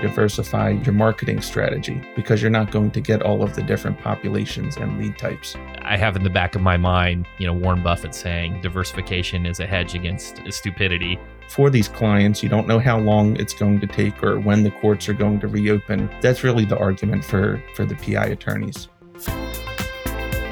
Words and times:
diversify 0.00 0.70
your 0.70 0.94
marketing 0.94 1.40
strategy 1.40 2.02
because 2.14 2.40
you're 2.40 2.50
not 2.50 2.70
going 2.70 2.90
to 2.92 3.00
get 3.00 3.22
all 3.22 3.42
of 3.42 3.54
the 3.54 3.62
different 3.62 3.98
populations 3.98 4.76
and 4.76 4.98
lead 4.98 5.18
types. 5.18 5.56
I 5.82 5.96
have 5.96 6.16
in 6.16 6.22
the 6.22 6.30
back 6.30 6.54
of 6.54 6.60
my 6.60 6.76
mind, 6.76 7.26
you 7.38 7.46
know, 7.46 7.52
Warren 7.52 7.82
Buffett 7.82 8.14
saying 8.14 8.60
diversification 8.60 9.46
is 9.46 9.60
a 9.60 9.66
hedge 9.66 9.94
against 9.94 10.40
stupidity. 10.50 11.18
For 11.48 11.70
these 11.70 11.88
clients, 11.88 12.42
you 12.42 12.48
don't 12.48 12.68
know 12.68 12.78
how 12.78 12.98
long 12.98 13.36
it's 13.36 13.54
going 13.54 13.80
to 13.80 13.86
take 13.86 14.22
or 14.22 14.38
when 14.38 14.62
the 14.62 14.70
courts 14.70 15.08
are 15.08 15.14
going 15.14 15.40
to 15.40 15.48
reopen. 15.48 16.10
That's 16.20 16.44
really 16.44 16.64
the 16.64 16.78
argument 16.78 17.24
for, 17.24 17.62
for 17.74 17.84
the 17.84 17.94
PI 17.96 18.26
attorneys. 18.26 18.88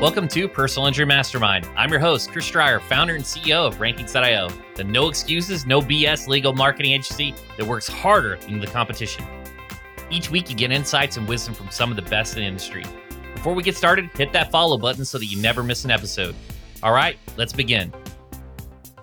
Welcome 0.01 0.29
to 0.29 0.47
Personal 0.47 0.89
Injury 0.89 1.07
Mastermind. 1.07 1.67
I'm 1.75 1.91
your 1.91 2.01
host, 2.01 2.31
Chris 2.31 2.51
Dreyer, 2.51 2.81
founder 2.81 3.15
and 3.15 3.25
CEO 3.25 3.67
of 3.67 3.79
Rankings.io, 3.79 4.51
the 4.75 4.85
no 4.85 5.09
excuses, 5.09 5.65
no 5.65 5.81
BS 5.81 6.29
legal 6.29 6.53
marketing 6.53 6.93
agency 6.93 7.35
that 7.57 7.67
works 7.67 7.89
harder 7.89 8.37
than 8.37 8.61
the 8.61 8.67
competition. 8.67 9.25
Each 10.11 10.31
week, 10.31 10.49
you 10.49 10.57
get 10.57 10.71
insights 10.71 11.17
and 11.17 11.29
wisdom 11.29 11.55
from 11.55 11.71
some 11.71 11.91
of 11.91 11.97
the 11.97 12.03
best 12.03 12.37
in 12.37 12.43
the 12.43 12.49
industry. 12.49 12.85
Before 13.35 13.55
we 13.55 13.63
get 13.63 13.77
started, 13.77 14.11
hit 14.15 14.33
that 14.33 14.51
follow 14.51 14.79
button 14.79 15.05
so 15.05 15.19
that 15.19 15.27
you 15.27 15.41
never 15.41 15.63
miss 15.63 15.85
an 15.85 15.91
episode. 15.91 16.35
All 16.83 16.93
right, 16.93 17.17
let's 17.37 17.53
begin. 17.53 17.93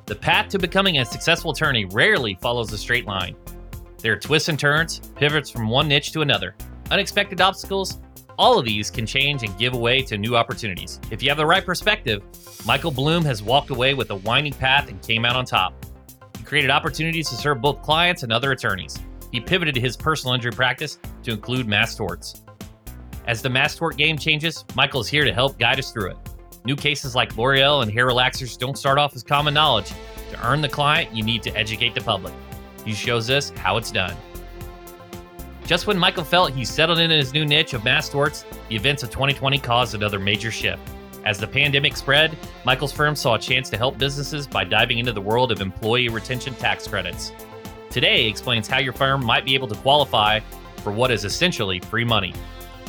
The 0.05 0.15
path 0.15 0.49
to 0.49 0.59
becoming 0.59 0.99
a 0.99 1.05
successful 1.05 1.51
attorney 1.51 1.85
rarely 1.85 2.37
follows 2.41 2.71
a 2.73 2.77
straight 2.77 3.05
line. 3.05 3.35
There 3.99 4.13
are 4.13 4.19
twists 4.19 4.49
and 4.49 4.59
turns, 4.59 4.99
pivots 5.15 5.49
from 5.49 5.69
one 5.69 5.87
niche 5.87 6.11
to 6.11 6.21
another, 6.21 6.55
unexpected 6.91 7.39
obstacles, 7.41 7.99
all 8.37 8.57
of 8.57 8.65
these 8.65 8.89
can 8.89 9.05
change 9.05 9.43
and 9.43 9.57
give 9.57 9.73
way 9.73 10.01
to 10.01 10.17
new 10.17 10.35
opportunities. 10.35 10.99
If 11.11 11.21
you 11.21 11.29
have 11.29 11.37
the 11.37 11.45
right 11.45 11.65
perspective, 11.65 12.23
Michael 12.65 12.91
Blom 12.91 13.23
has 13.25 13.43
walked 13.43 13.69
away 13.69 13.93
with 13.93 14.09
a 14.09 14.15
winding 14.15 14.53
path 14.53 14.89
and 14.89 15.01
came 15.01 15.25
out 15.25 15.35
on 15.35 15.45
top. 15.45 15.73
He 16.37 16.43
created 16.43 16.71
opportunities 16.71 17.29
to 17.29 17.35
serve 17.35 17.61
both 17.61 17.81
clients 17.81 18.23
and 18.23 18.33
other 18.33 18.51
attorneys. 18.51 18.99
He 19.33 19.41
pivoted 19.41 19.75
his 19.75 19.97
personal 19.97 20.35
injury 20.35 20.51
practice 20.51 20.99
to 21.23 21.31
include 21.31 21.67
mass 21.67 21.95
torts. 21.95 22.43
As 23.25 23.41
the 23.41 23.49
mass 23.49 23.75
tort 23.75 23.97
game 23.97 24.15
changes, 24.15 24.63
Michael 24.75 25.01
is 25.01 25.07
here 25.07 25.25
to 25.25 25.33
help 25.33 25.57
guide 25.57 25.79
us 25.79 25.91
through 25.91 26.11
it. 26.11 26.17
New 26.65 26.75
cases 26.75 27.15
like 27.15 27.35
L'Oreal 27.35 27.81
and 27.81 27.91
hair 27.91 28.07
relaxers 28.07 28.59
don't 28.59 28.77
start 28.77 28.99
off 28.99 29.15
as 29.15 29.23
common 29.23 29.55
knowledge. 29.55 29.91
To 30.31 30.47
earn 30.47 30.61
the 30.61 30.69
client, 30.69 31.15
you 31.15 31.23
need 31.23 31.41
to 31.43 31.57
educate 31.57 31.95
the 31.95 32.01
public. 32.01 32.31
He 32.85 32.93
shows 32.93 33.31
us 33.31 33.49
how 33.57 33.77
it's 33.77 33.91
done. 33.91 34.15
Just 35.65 35.87
when 35.87 35.97
Michael 35.97 36.23
felt 36.23 36.51
he 36.51 36.63
settled 36.63 36.99
in 36.99 37.09
his 37.09 37.33
new 37.33 37.43
niche 37.43 37.73
of 37.73 37.83
mass 37.83 38.09
torts, 38.09 38.45
the 38.69 38.75
events 38.75 39.01
of 39.01 39.09
2020 39.09 39.57
caused 39.57 39.95
another 39.95 40.19
major 40.19 40.51
shift. 40.51 40.81
As 41.25 41.39
the 41.39 41.47
pandemic 41.47 41.97
spread, 41.97 42.37
Michael's 42.65 42.91
firm 42.91 43.15
saw 43.15 43.33
a 43.33 43.39
chance 43.39 43.67
to 43.71 43.77
help 43.77 43.97
businesses 43.97 44.45
by 44.45 44.63
diving 44.63 44.99
into 44.99 45.11
the 45.11 45.21
world 45.21 45.51
of 45.51 45.59
employee 45.59 46.09
retention 46.09 46.53
tax 46.55 46.87
credits. 46.87 47.31
Today 47.93 48.25
explains 48.25 48.67
how 48.67 48.79
your 48.79 48.91
firm 48.91 49.23
might 49.23 49.45
be 49.45 49.53
able 49.53 49.67
to 49.67 49.75
qualify 49.75 50.39
for 50.77 50.91
what 50.91 51.11
is 51.11 51.25
essentially 51.25 51.79
free 51.79 52.03
money. 52.03 52.33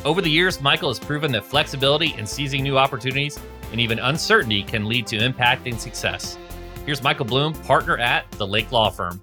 Over 0.02 0.22
the 0.22 0.30
years, 0.30 0.62
Michael 0.62 0.88
has 0.88 0.98
proven 0.98 1.30
that 1.32 1.44
flexibility 1.44 2.14
in 2.14 2.26
seizing 2.26 2.62
new 2.62 2.78
opportunities 2.78 3.38
and 3.70 3.78
even 3.78 3.98
uncertainty 3.98 4.62
can 4.62 4.86
lead 4.86 5.06
to 5.08 5.22
impact 5.22 5.66
and 5.66 5.78
success. 5.78 6.38
Here's 6.86 7.02
Michael 7.02 7.26
Blom, 7.26 7.52
partner 7.52 7.98
at 7.98 8.30
the 8.32 8.46
Lake 8.46 8.72
Law 8.72 8.88
Firm. 8.88 9.20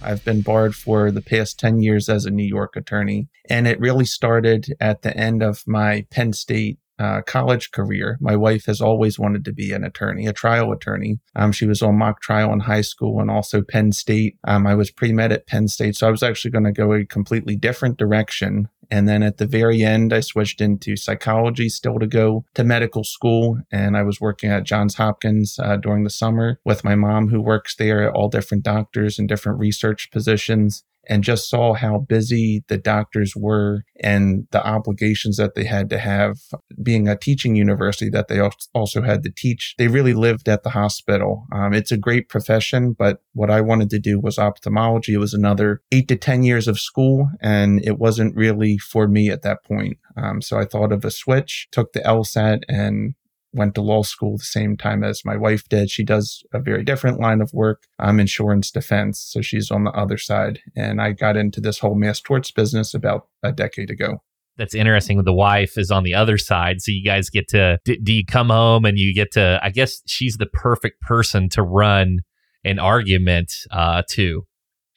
I've 0.00 0.24
been 0.24 0.40
barred 0.40 0.74
for 0.74 1.10
the 1.10 1.20
past 1.20 1.58
10 1.58 1.82
years 1.82 2.08
as 2.08 2.24
a 2.24 2.30
New 2.30 2.42
York 2.42 2.74
attorney. 2.74 3.28
And 3.50 3.68
it 3.68 3.78
really 3.78 4.06
started 4.06 4.74
at 4.80 5.02
the 5.02 5.14
end 5.14 5.42
of 5.42 5.62
my 5.66 6.06
Penn 6.10 6.32
State 6.32 6.78
uh, 6.98 7.22
college 7.22 7.70
career. 7.70 8.18
My 8.20 8.36
wife 8.36 8.66
has 8.66 8.80
always 8.80 9.18
wanted 9.18 9.44
to 9.44 9.52
be 9.52 9.72
an 9.72 9.84
attorney, 9.84 10.26
a 10.26 10.32
trial 10.32 10.72
attorney. 10.72 11.18
Um, 11.36 11.52
she 11.52 11.66
was 11.66 11.82
on 11.82 11.98
mock 11.98 12.20
trial 12.20 12.52
in 12.52 12.60
high 12.60 12.80
school 12.80 13.20
and 13.20 13.30
also 13.30 13.62
Penn 13.62 13.92
State. 13.92 14.36
Um, 14.46 14.66
I 14.66 14.74
was 14.74 14.90
pre 14.90 15.12
med 15.12 15.32
at 15.32 15.46
Penn 15.46 15.68
State. 15.68 15.96
So 15.96 16.06
I 16.06 16.10
was 16.10 16.22
actually 16.22 16.50
going 16.50 16.64
to 16.64 16.72
go 16.72 16.92
a 16.92 17.04
completely 17.04 17.56
different 17.56 17.98
direction 17.98 18.68
and 18.90 19.08
then 19.08 19.22
at 19.22 19.38
the 19.38 19.46
very 19.46 19.82
end, 19.82 20.12
I 20.12 20.20
switched 20.20 20.60
into 20.60 20.96
psychology, 20.96 21.68
still 21.68 21.98
to 21.98 22.06
go 22.06 22.44
to 22.54 22.64
medical 22.64 23.04
school. 23.04 23.58
And 23.70 23.96
I 23.96 24.02
was 24.02 24.20
working 24.20 24.50
at 24.50 24.64
Johns 24.64 24.94
Hopkins 24.94 25.58
uh, 25.58 25.76
during 25.76 26.04
the 26.04 26.10
summer 26.10 26.58
with 26.64 26.84
my 26.84 26.94
mom, 26.94 27.28
who 27.28 27.40
works 27.40 27.76
there, 27.76 28.08
at 28.08 28.14
all 28.14 28.28
different 28.28 28.64
doctors 28.64 29.18
and 29.18 29.28
different 29.28 29.58
research 29.58 30.10
positions 30.10 30.84
and 31.08 31.24
just 31.24 31.48
saw 31.48 31.74
how 31.74 31.98
busy 31.98 32.62
the 32.68 32.76
doctors 32.76 33.34
were 33.34 33.84
and 34.00 34.46
the 34.50 34.64
obligations 34.64 35.38
that 35.38 35.54
they 35.54 35.64
had 35.64 35.88
to 35.90 35.98
have 35.98 36.38
being 36.82 37.08
a 37.08 37.16
teaching 37.16 37.56
university 37.56 38.10
that 38.10 38.28
they 38.28 38.40
also 38.74 39.02
had 39.02 39.22
to 39.22 39.30
teach. 39.34 39.74
They 39.78 39.88
really 39.88 40.12
lived 40.12 40.48
at 40.48 40.62
the 40.62 40.70
hospital. 40.70 41.46
Um, 41.52 41.72
it's 41.72 41.90
a 41.90 41.96
great 41.96 42.28
profession, 42.28 42.92
but 42.92 43.22
what 43.32 43.50
I 43.50 43.60
wanted 43.60 43.90
to 43.90 43.98
do 43.98 44.20
was 44.20 44.38
ophthalmology. 44.38 45.14
It 45.14 45.18
was 45.18 45.34
another 45.34 45.80
eight 45.90 46.08
to 46.08 46.16
10 46.16 46.42
years 46.42 46.68
of 46.68 46.78
school 46.78 47.30
and 47.40 47.82
it 47.84 47.98
wasn't 47.98 48.36
really 48.36 48.77
for 48.78 49.08
me 49.08 49.30
at 49.30 49.42
that 49.42 49.64
point. 49.64 49.98
Um, 50.16 50.42
so 50.42 50.58
I 50.58 50.64
thought 50.64 50.92
of 50.92 51.04
a 51.04 51.10
switch, 51.10 51.68
took 51.70 51.92
the 51.92 52.00
LSAT 52.00 52.62
and 52.68 53.14
went 53.52 53.74
to 53.74 53.80
law 53.80 54.02
school 54.02 54.36
the 54.36 54.44
same 54.44 54.76
time 54.76 55.02
as 55.02 55.24
my 55.24 55.36
wife 55.36 55.68
did. 55.68 55.90
She 55.90 56.04
does 56.04 56.42
a 56.52 56.60
very 56.60 56.84
different 56.84 57.18
line 57.18 57.40
of 57.40 57.52
work. 57.52 57.84
I'm 57.98 58.20
insurance 58.20 58.70
defense. 58.70 59.20
So 59.20 59.40
she's 59.40 59.70
on 59.70 59.84
the 59.84 59.90
other 59.90 60.18
side. 60.18 60.60
And 60.76 61.00
I 61.00 61.12
got 61.12 61.36
into 61.36 61.60
this 61.60 61.78
whole 61.78 61.94
mass 61.94 62.20
torts 62.20 62.50
business 62.50 62.94
about 62.94 63.28
a 63.42 63.52
decade 63.52 63.90
ago. 63.90 64.22
That's 64.58 64.74
interesting. 64.74 65.22
The 65.22 65.32
wife 65.32 65.78
is 65.78 65.90
on 65.90 66.02
the 66.02 66.14
other 66.14 66.36
side. 66.36 66.82
So 66.82 66.90
you 66.90 67.04
guys 67.04 67.30
get 67.30 67.48
to, 67.48 67.78
do, 67.84 67.96
do 68.02 68.12
you 68.12 68.24
come 68.24 68.48
home 68.48 68.84
and 68.84 68.98
you 68.98 69.14
get 69.14 69.32
to, 69.32 69.60
I 69.62 69.70
guess 69.70 70.02
she's 70.06 70.36
the 70.36 70.46
perfect 70.46 71.00
person 71.00 71.48
to 71.50 71.62
run 71.62 72.18
an 72.64 72.78
argument 72.78 73.52
uh, 73.70 74.02
to. 74.10 74.44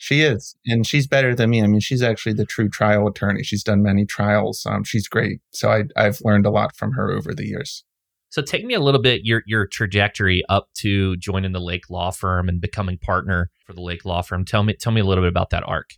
She 0.04 0.22
is, 0.22 0.56
and 0.66 0.86
she's 0.88 1.06
better 1.06 1.36
than 1.36 1.52
me. 1.52 1.62
I 1.62 1.68
mean, 1.68 1.80
she's 1.80 2.02
actually 2.02 2.34
the 2.34 2.44
true 2.44 2.70
trial 2.70 3.06
attorney. 3.06 3.44
She's 3.44 3.64
done 3.64 3.84
many 3.84 4.04
trials. 4.04 4.66
Um, 4.66 4.84
she's 4.84 5.08
great. 5.08 5.42
So 5.52 5.70
I, 5.70 5.84
I've 5.96 6.20
learned 6.24 6.48
a 6.48 6.50
lot 6.50 6.76
from 6.76 6.94
her 6.94 7.12
over 7.12 7.36
the 7.36 7.46
years. 7.46 7.84
So 8.30 8.42
take 8.42 8.66
me 8.66 8.74
a 8.74 8.80
little 8.80 9.00
bit 9.00 9.22
your 9.26 9.44
your 9.46 9.68
trajectory 9.68 10.44
up 10.50 10.70
to 10.78 11.18
joining 11.18 11.52
the 11.52 11.60
Lake 11.60 11.88
Law 11.92 12.10
Firm 12.10 12.50
and 12.50 12.60
becoming 12.60 12.98
partner 12.98 13.52
for 13.68 13.74
the 13.74 13.82
Lake 13.82 14.04
Law 14.04 14.24
Firm. 14.24 14.44
Tell 14.44 14.64
me 14.64 14.74
tell 14.74 14.92
me 14.92 15.02
a 15.02 15.06
little 15.06 15.24
bit 15.24 15.30
about 15.30 15.52
that 15.52 15.68
arc. 15.68 15.92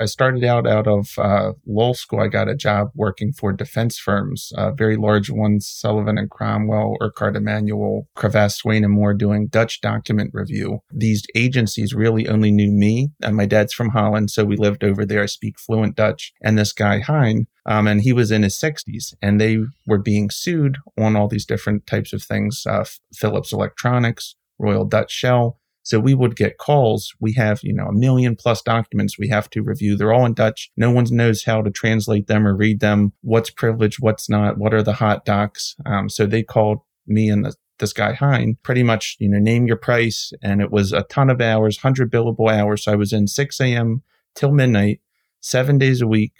I 0.00 0.06
started 0.06 0.44
out 0.44 0.66
out 0.66 0.86
of 0.86 1.18
uh, 1.18 1.52
law 1.66 1.92
school. 1.92 2.20
I 2.20 2.28
got 2.28 2.48
a 2.48 2.54
job 2.54 2.90
working 2.94 3.32
for 3.32 3.52
defense 3.52 3.98
firms, 3.98 4.52
uh, 4.56 4.72
very 4.72 4.96
large 4.96 5.30
ones, 5.30 5.68
Sullivan 5.68 6.18
and 6.18 6.30
Cromwell, 6.30 6.96
Urquhart 7.00 7.36
Emanuel, 7.36 8.08
Cravath, 8.16 8.52
Swaine 8.52 8.84
and 8.84 8.92
Moore, 8.92 9.14
doing 9.14 9.48
Dutch 9.48 9.80
document 9.80 10.30
review. 10.32 10.80
These 10.92 11.24
agencies 11.34 11.94
really 11.94 12.28
only 12.28 12.50
knew 12.50 12.70
me, 12.70 13.10
and 13.22 13.36
my 13.36 13.46
dad's 13.46 13.72
from 13.72 13.90
Holland, 13.90 14.30
so 14.30 14.44
we 14.44 14.56
lived 14.56 14.84
over 14.84 15.04
there. 15.04 15.22
I 15.22 15.26
speak 15.26 15.58
fluent 15.58 15.96
Dutch, 15.96 16.32
and 16.42 16.58
this 16.58 16.72
guy 16.72 17.00
Hein. 17.00 17.46
Um, 17.66 17.86
and 17.86 18.00
he 18.00 18.14
was 18.14 18.30
in 18.30 18.42
his 18.42 18.54
60s, 18.54 19.14
and 19.20 19.40
they 19.40 19.58
were 19.86 19.98
being 19.98 20.30
sued 20.30 20.78
on 20.98 21.16
all 21.16 21.28
these 21.28 21.44
different 21.44 21.86
types 21.86 22.14
of 22.14 22.22
things 22.22 22.64
uh, 22.66 22.84
Philips 23.14 23.52
Electronics, 23.52 24.36
Royal 24.58 24.84
Dutch 24.84 25.12
Shell. 25.12 25.57
So 25.88 25.98
we 25.98 26.12
would 26.12 26.36
get 26.36 26.58
calls. 26.58 27.14
We 27.18 27.32
have, 27.32 27.60
you 27.62 27.72
know, 27.72 27.86
a 27.86 27.94
million 27.94 28.36
plus 28.36 28.60
documents 28.60 29.18
we 29.18 29.28
have 29.28 29.48
to 29.48 29.62
review. 29.62 29.96
They're 29.96 30.12
all 30.12 30.26
in 30.26 30.34
Dutch. 30.34 30.70
No 30.76 30.90
one 30.90 31.06
knows 31.10 31.44
how 31.44 31.62
to 31.62 31.70
translate 31.70 32.26
them 32.26 32.46
or 32.46 32.54
read 32.54 32.80
them. 32.80 33.14
What's 33.22 33.48
privileged? 33.48 33.96
What's 33.98 34.28
not? 34.28 34.58
What 34.58 34.74
are 34.74 34.82
the 34.82 34.92
hot 34.92 35.24
docs? 35.24 35.76
Um, 35.86 36.10
so 36.10 36.26
they 36.26 36.42
called 36.42 36.80
me 37.06 37.30
and 37.30 37.42
the, 37.42 37.54
this 37.78 37.94
guy 37.94 38.12
Hein 38.12 38.58
pretty 38.62 38.82
much, 38.82 39.16
you 39.18 39.30
know, 39.30 39.38
name 39.38 39.66
your 39.66 39.78
price. 39.78 40.30
And 40.42 40.60
it 40.60 40.70
was 40.70 40.92
a 40.92 41.04
ton 41.04 41.30
of 41.30 41.40
hours, 41.40 41.78
100 41.78 42.12
billable 42.12 42.52
hours. 42.52 42.84
So 42.84 42.92
I 42.92 42.96
was 42.96 43.14
in 43.14 43.26
6 43.26 43.58
a.m. 43.58 44.02
till 44.34 44.52
midnight, 44.52 45.00
seven 45.40 45.78
days 45.78 46.02
a 46.02 46.06
week 46.06 46.34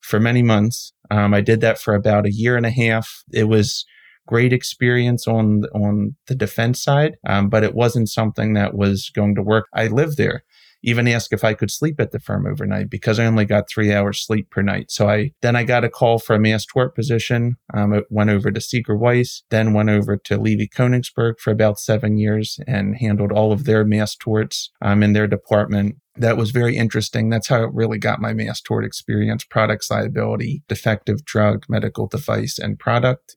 for 0.00 0.18
many 0.18 0.42
months. 0.42 0.92
Um, 1.12 1.32
I 1.32 1.42
did 1.42 1.60
that 1.60 1.78
for 1.78 1.94
about 1.94 2.26
a 2.26 2.32
year 2.32 2.56
and 2.56 2.66
a 2.66 2.70
half. 2.70 3.22
It 3.32 3.44
was 3.44 3.84
great 4.30 4.52
experience 4.52 5.26
on 5.26 5.64
on 5.74 6.14
the 6.28 6.36
defense 6.36 6.80
side, 6.80 7.16
um, 7.26 7.48
but 7.48 7.64
it 7.64 7.74
wasn't 7.74 8.08
something 8.08 8.54
that 8.54 8.74
was 8.74 9.10
going 9.10 9.34
to 9.34 9.42
work. 9.42 9.66
I 9.74 9.88
lived 9.88 10.16
there. 10.16 10.44
Even 10.82 11.06
asked 11.08 11.34
if 11.34 11.44
I 11.44 11.52
could 11.52 11.70
sleep 11.70 12.00
at 12.00 12.10
the 12.10 12.18
firm 12.18 12.46
overnight 12.46 12.88
because 12.88 13.18
I 13.18 13.26
only 13.26 13.44
got 13.44 13.68
three 13.68 13.92
hours 13.92 14.24
sleep 14.24 14.48
per 14.48 14.62
night. 14.62 14.90
So 14.90 15.10
I 15.10 15.32
then 15.42 15.54
I 15.54 15.64
got 15.64 15.84
a 15.84 15.90
call 15.90 16.18
for 16.18 16.34
a 16.34 16.40
mass 16.40 16.64
tort 16.64 16.94
position. 16.94 17.56
Um, 17.74 17.92
it 17.92 18.06
went 18.08 18.30
over 18.30 18.50
to 18.50 18.60
Seeger 18.62 18.96
Weiss, 18.96 19.42
then 19.50 19.74
went 19.74 19.90
over 19.90 20.16
to 20.16 20.38
Levy 20.38 20.68
Konigsberg 20.68 21.38
for 21.38 21.50
about 21.50 21.80
seven 21.80 22.16
years 22.16 22.58
and 22.66 22.96
handled 22.96 23.30
all 23.30 23.52
of 23.52 23.64
their 23.64 23.84
mass 23.84 24.16
torts 24.16 24.70
um, 24.80 25.02
in 25.02 25.12
their 25.12 25.26
department 25.26 25.96
that 26.16 26.36
was 26.36 26.50
very 26.50 26.76
interesting. 26.76 27.30
That's 27.30 27.48
how 27.48 27.62
it 27.64 27.72
really 27.72 27.98
got 27.98 28.20
my 28.20 28.32
mass 28.34 28.60
tort 28.60 28.84
experience 28.84 29.44
products 29.44 29.90
liability, 29.90 30.62
defective 30.68 31.24
drug, 31.24 31.64
medical 31.68 32.06
device, 32.06 32.58
and 32.58 32.78
product. 32.78 33.36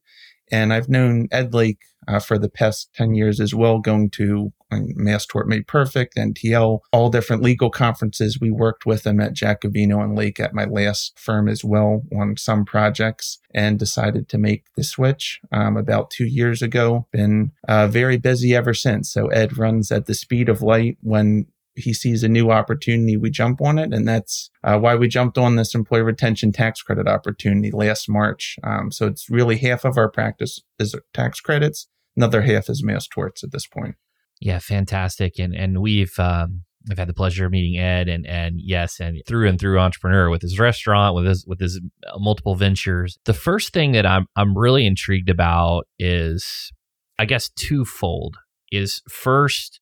And 0.54 0.72
I've 0.72 0.88
known 0.88 1.28
Ed 1.32 1.56
Lake 1.56 1.80
uh, 2.08 2.20
for 2.20 2.38
the 2.38 2.48
past 2.48 2.94
10 2.94 3.16
years 3.16 3.40
as 3.40 3.56
well, 3.56 3.80
going 3.80 4.12
to 4.12 4.54
Mass 4.72 5.26
Tort 5.26 5.48
Made 5.48 5.68
Perfect, 5.68 6.16
NTL, 6.16 6.80
all 6.92 7.10
different 7.10 7.42
legal 7.42 7.70
conferences. 7.70 8.40
We 8.40 8.52
worked 8.52 8.86
with 8.86 9.06
him 9.06 9.20
at 9.20 9.34
Gacovino 9.34 10.04
and 10.04 10.16
Lake 10.16 10.40
at 10.40 10.54
my 10.54 10.66
last 10.66 11.18
firm 11.18 11.48
as 11.48 11.64
well 11.64 12.04
on 12.16 12.38
some 12.38 12.66
projects 12.66 13.40
and 13.54 13.80
decided 13.80 14.30
to 14.30 14.38
make 14.38 14.66
the 14.76 14.84
switch 14.84 15.42
um, 15.52 15.78
about 15.78 16.12
two 16.12 16.26
years 16.26 16.62
ago. 16.62 17.08
Been 17.12 17.52
uh, 17.68 17.88
very 17.88 18.18
busy 18.18 18.56
ever 18.56 18.74
since. 18.74 19.12
So 19.12 19.28
Ed 19.28 19.58
runs 19.58 19.92
at 19.92 20.06
the 20.06 20.16
speed 20.16 20.50
of 20.50 20.62
light 20.62 20.98
when 21.02 21.48
he 21.76 21.94
sees 21.94 22.24
a 22.24 22.30
new 22.30 22.52
opportunity, 22.52 23.18
we 23.18 23.30
jump 23.30 23.62
on 23.62 23.80
it. 23.80 23.94
And 23.94 24.08
that's 24.08 24.50
uh, 24.64 24.78
why 24.78 24.96
we 24.96 25.08
jumped 25.08 25.38
on 25.38 25.56
this 25.56 25.74
employee 25.74 26.02
retention 26.02 26.52
tax 26.52 26.82
credit 26.82 27.08
opportunity 27.08 27.72
last 27.72 28.08
March. 28.10 28.58
Um, 28.64 28.92
so 28.92 29.08
it's 29.08 29.30
really 29.30 29.58
half 29.58 29.86
of 29.86 29.98
our 29.98 30.10
practice 30.10 30.60
is 30.80 30.96
tax 31.14 31.40
credits, 31.40 31.88
another 32.16 32.42
half 32.42 32.70
is 32.70 32.84
mass 32.84 33.08
torts 33.08 33.44
at 33.44 33.52
this 33.52 33.68
point. 33.68 33.96
Yeah, 34.40 34.60
fantastic. 34.60 35.40
And 35.40 35.56
and 35.56 35.82
we've 35.82 36.18
um, 36.20 36.64
I've 36.92 36.98
had 36.98 37.08
the 37.08 37.14
pleasure 37.14 37.46
of 37.46 37.52
meeting 37.52 37.80
Ed, 37.80 38.10
and 38.10 38.28
and 38.28 38.56
yes, 38.60 39.00
and 39.00 39.22
through 39.26 39.48
and 39.48 39.60
through 39.60 39.80
entrepreneur 39.80 40.30
with 40.30 40.42
his 40.42 40.60
restaurant, 40.60 41.16
with 41.16 41.26
his 41.26 41.46
with 41.48 41.60
his 41.60 41.80
multiple 42.18 42.56
ventures. 42.56 43.18
The 43.26 43.34
first 43.34 43.74
thing 43.74 43.94
that 43.94 44.06
I'm 44.06 44.28
I'm 44.36 44.58
really 44.58 44.86
intrigued 44.86 45.30
about 45.30 45.88
is, 45.98 46.72
I 47.18 47.26
guess, 47.26 47.50
twofold. 47.50 48.38
Is 48.72 49.02
first 49.08 49.80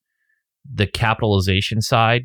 the 0.69 0.87
capitalization 0.87 1.81
side, 1.81 2.23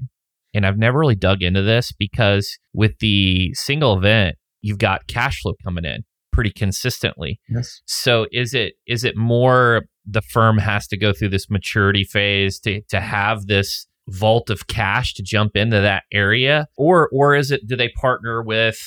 and 0.55 0.67
I've 0.67 0.79
never 0.79 0.99
really 0.99 1.15
dug 1.15 1.43
into 1.43 1.62
this 1.62 1.93
because 1.93 2.59
with 2.73 2.99
the 3.00 3.53
single 3.55 3.97
event, 3.97 4.37
you've 4.62 4.79
got 4.79 5.06
cash 5.06 5.41
flow 5.41 5.55
coming 5.62 5.85
in 5.85 6.05
pretty 6.33 6.50
consistently. 6.50 7.41
Yes. 7.49 7.81
So 7.87 8.27
is 8.31 8.53
it 8.55 8.75
is 8.87 9.05
it 9.05 9.17
more 9.17 9.87
the 10.05 10.23
firm 10.23 10.59
has 10.59 10.87
to 10.88 10.97
go 10.97 11.12
through 11.12 11.31
this 11.31 11.50
maturity 11.50 12.05
phase 12.05 12.61
to 12.61 12.83
to 12.91 13.00
have 13.00 13.47
this 13.47 13.87
vault 14.09 14.50
of 14.50 14.67
cash 14.69 15.15
to 15.15 15.23
jump 15.23 15.56
into 15.56 15.81
that 15.81 16.05
area 16.12 16.69
or 16.77 17.09
or 17.12 17.35
is 17.35 17.50
it 17.50 17.67
do 17.67 17.75
they 17.75 17.88
partner 17.88 18.43
with 18.43 18.79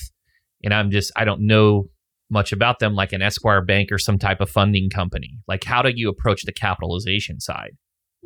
and 0.64 0.74
I'm 0.74 0.92
just 0.92 1.12
I 1.16 1.26
don't 1.26 1.46
know 1.46 1.86
much 2.30 2.54
about 2.54 2.80
them 2.80 2.94
like 2.94 3.12
an 3.12 3.22
Esquire 3.22 3.62
bank 3.62 3.92
or 3.92 3.98
some 3.98 4.18
type 4.18 4.40
of 4.40 4.50
funding 4.50 4.90
company 4.90 5.40
like 5.48 5.66
how 5.66 5.82
do 5.82 5.92
you 5.94 6.08
approach 6.08 6.44
the 6.44 6.54
capitalization 6.54 7.42
side 7.42 7.72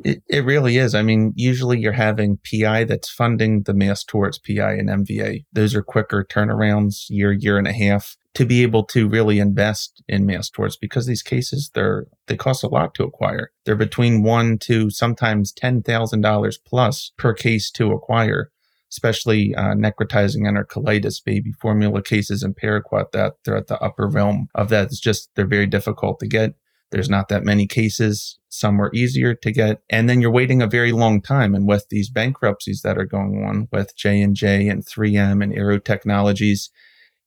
it, 0.02 0.22
it 0.28 0.44
really 0.44 0.76
is. 0.76 0.94
I 0.94 1.02
mean, 1.02 1.32
usually 1.36 1.78
you're 1.78 1.92
having 1.92 2.38
PI 2.38 2.84
that's 2.84 3.10
funding 3.10 3.62
the 3.62 3.74
mass 3.74 4.02
torts 4.04 4.38
PI 4.38 4.72
and 4.72 4.88
MVA. 4.88 5.44
Those 5.52 5.74
are 5.74 5.82
quicker 5.82 6.24
turnarounds, 6.24 7.04
year, 7.08 7.32
year 7.32 7.58
and 7.58 7.68
a 7.68 7.72
half 7.72 8.16
to 8.34 8.44
be 8.44 8.62
able 8.62 8.84
to 8.84 9.08
really 9.08 9.38
invest 9.38 10.02
in 10.08 10.26
mass 10.26 10.50
torts 10.50 10.76
because 10.76 11.06
these 11.06 11.22
cases 11.22 11.70
they're 11.74 12.06
they 12.26 12.36
cost 12.36 12.64
a 12.64 12.68
lot 12.68 12.94
to 12.94 13.04
acquire. 13.04 13.50
They're 13.64 13.76
between 13.76 14.22
one 14.22 14.58
to 14.60 14.90
sometimes 14.90 15.52
ten 15.52 15.82
thousand 15.82 16.22
dollars 16.22 16.58
plus 16.58 17.12
per 17.16 17.32
case 17.32 17.70
to 17.72 17.92
acquire, 17.92 18.50
especially 18.90 19.54
uh, 19.54 19.74
necrotizing 19.74 20.42
enterocolitis, 20.42 21.22
baby 21.24 21.52
formula 21.52 22.02
cases, 22.02 22.42
and 22.42 22.56
paraquat 22.56 23.12
that 23.12 23.34
they're 23.44 23.56
at 23.56 23.68
the 23.68 23.78
upper 23.78 24.08
realm 24.08 24.48
of 24.54 24.68
that. 24.70 24.86
It's 24.86 25.00
just 25.00 25.30
they're 25.36 25.46
very 25.46 25.66
difficult 25.66 26.18
to 26.20 26.26
get. 26.26 26.54
There's 26.94 27.10
not 27.10 27.28
that 27.28 27.42
many 27.42 27.66
cases. 27.66 28.38
Some 28.50 28.80
are 28.80 28.94
easier 28.94 29.34
to 29.34 29.50
get, 29.50 29.80
and 29.90 30.08
then 30.08 30.20
you're 30.20 30.30
waiting 30.30 30.62
a 30.62 30.68
very 30.68 30.92
long 30.92 31.20
time. 31.20 31.52
And 31.52 31.66
with 31.66 31.88
these 31.90 32.08
bankruptcies 32.08 32.82
that 32.82 32.96
are 32.96 33.04
going 33.04 33.44
on 33.44 33.66
with 33.72 33.96
J 33.96 34.22
and 34.22 34.36
J 34.36 34.68
and 34.68 34.86
3M 34.86 35.42
and 35.42 35.52
Aearo 35.52 35.82
Technologies, 35.82 36.70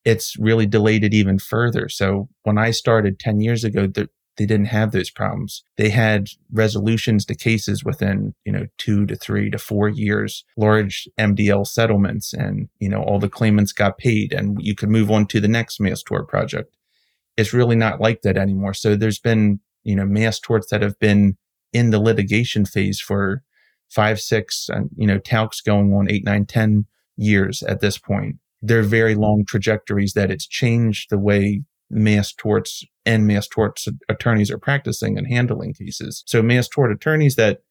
it's 0.06 0.40
really 0.40 0.66
delayed 0.66 1.04
it 1.04 1.14
even 1.14 1.38
further. 1.38 1.90
So 1.90 2.30
when 2.44 2.58
I 2.58 2.72
started 2.72 3.20
10 3.20 3.42
years 3.42 3.66
ago, 3.66 3.88
the, 3.88 4.08
they 4.38 4.46
didn't 4.46 4.68
have 4.68 4.94
those 4.94 5.10
problems. 5.10 5.66
They 5.76 5.90
had 5.90 6.30
resolutions 6.50 7.26
to 7.26 7.36
cases 7.36 7.84
within, 7.84 8.36
you 8.46 8.54
know, 8.54 8.68
two 8.78 9.06
to 9.08 9.18
three 9.18 9.50
to 9.50 9.58
four 9.58 9.90
years, 9.90 10.46
large 10.56 11.10
MDL 11.20 11.68
settlements, 11.68 12.32
and, 12.32 12.70
you 12.80 12.88
know, 12.88 13.04
all 13.04 13.20
the 13.20 13.28
claimants 13.28 13.74
got 13.74 13.98
paid 13.98 14.32
and 14.32 14.62
you 14.62 14.76
could 14.76 14.88
move 14.88 15.12
on 15.12 15.26
to 15.26 15.42
the 15.42 15.50
next 15.50 15.82
mass 15.82 16.02
tort 16.04 16.30
project. 16.30 16.77
It's 17.38 17.54
really 17.54 17.76
not 17.76 18.02
like 18.02 18.24
that 18.24 18.38
anymore. 18.38 18.74
So 18.74 18.96
there's 18.96 19.20
been, 19.20 19.60
you 19.84 19.96
know, 19.96 20.06
mass 20.06 20.40
torts 20.40 20.70
that 20.72 20.82
have 20.82 21.00
been 21.00 21.38
in 21.72 21.92
the 21.92 22.00
litigation 22.00 22.66
phase 22.66 23.00
for 23.00 23.44
five, 23.90 24.20
six, 24.20 24.68
and, 24.70 24.90
you 24.98 25.08
know, 25.08 25.20
talcs 25.20 25.64
going 25.64 25.94
on 25.94 26.10
eight, 26.10 26.26
nine, 26.26 26.46
ten 26.46 26.86
years 27.16 27.64
at 27.64 27.80
this 27.80 27.98
point 27.98 28.38
they're 28.62 28.84
very 28.84 29.16
long 29.16 29.46
trajectories 29.46 30.14
that 30.14 30.32
it's 30.32 30.48
changed 30.48 31.10
the 31.10 31.20
way 31.20 31.64
mass 31.90 32.34
torts 32.34 32.84
and 33.06 33.26
mass 33.26 33.48
torts 33.48 33.88
attorneys 34.10 34.52
are 34.52 34.58
practicing 34.58 35.18
and 35.18 35.28
handling 35.28 35.74
cases. 35.74 36.24
So 36.28 36.42
mass 36.42 36.68
tort 36.68 36.92
attorneys 36.92 37.36
that 37.36 37.62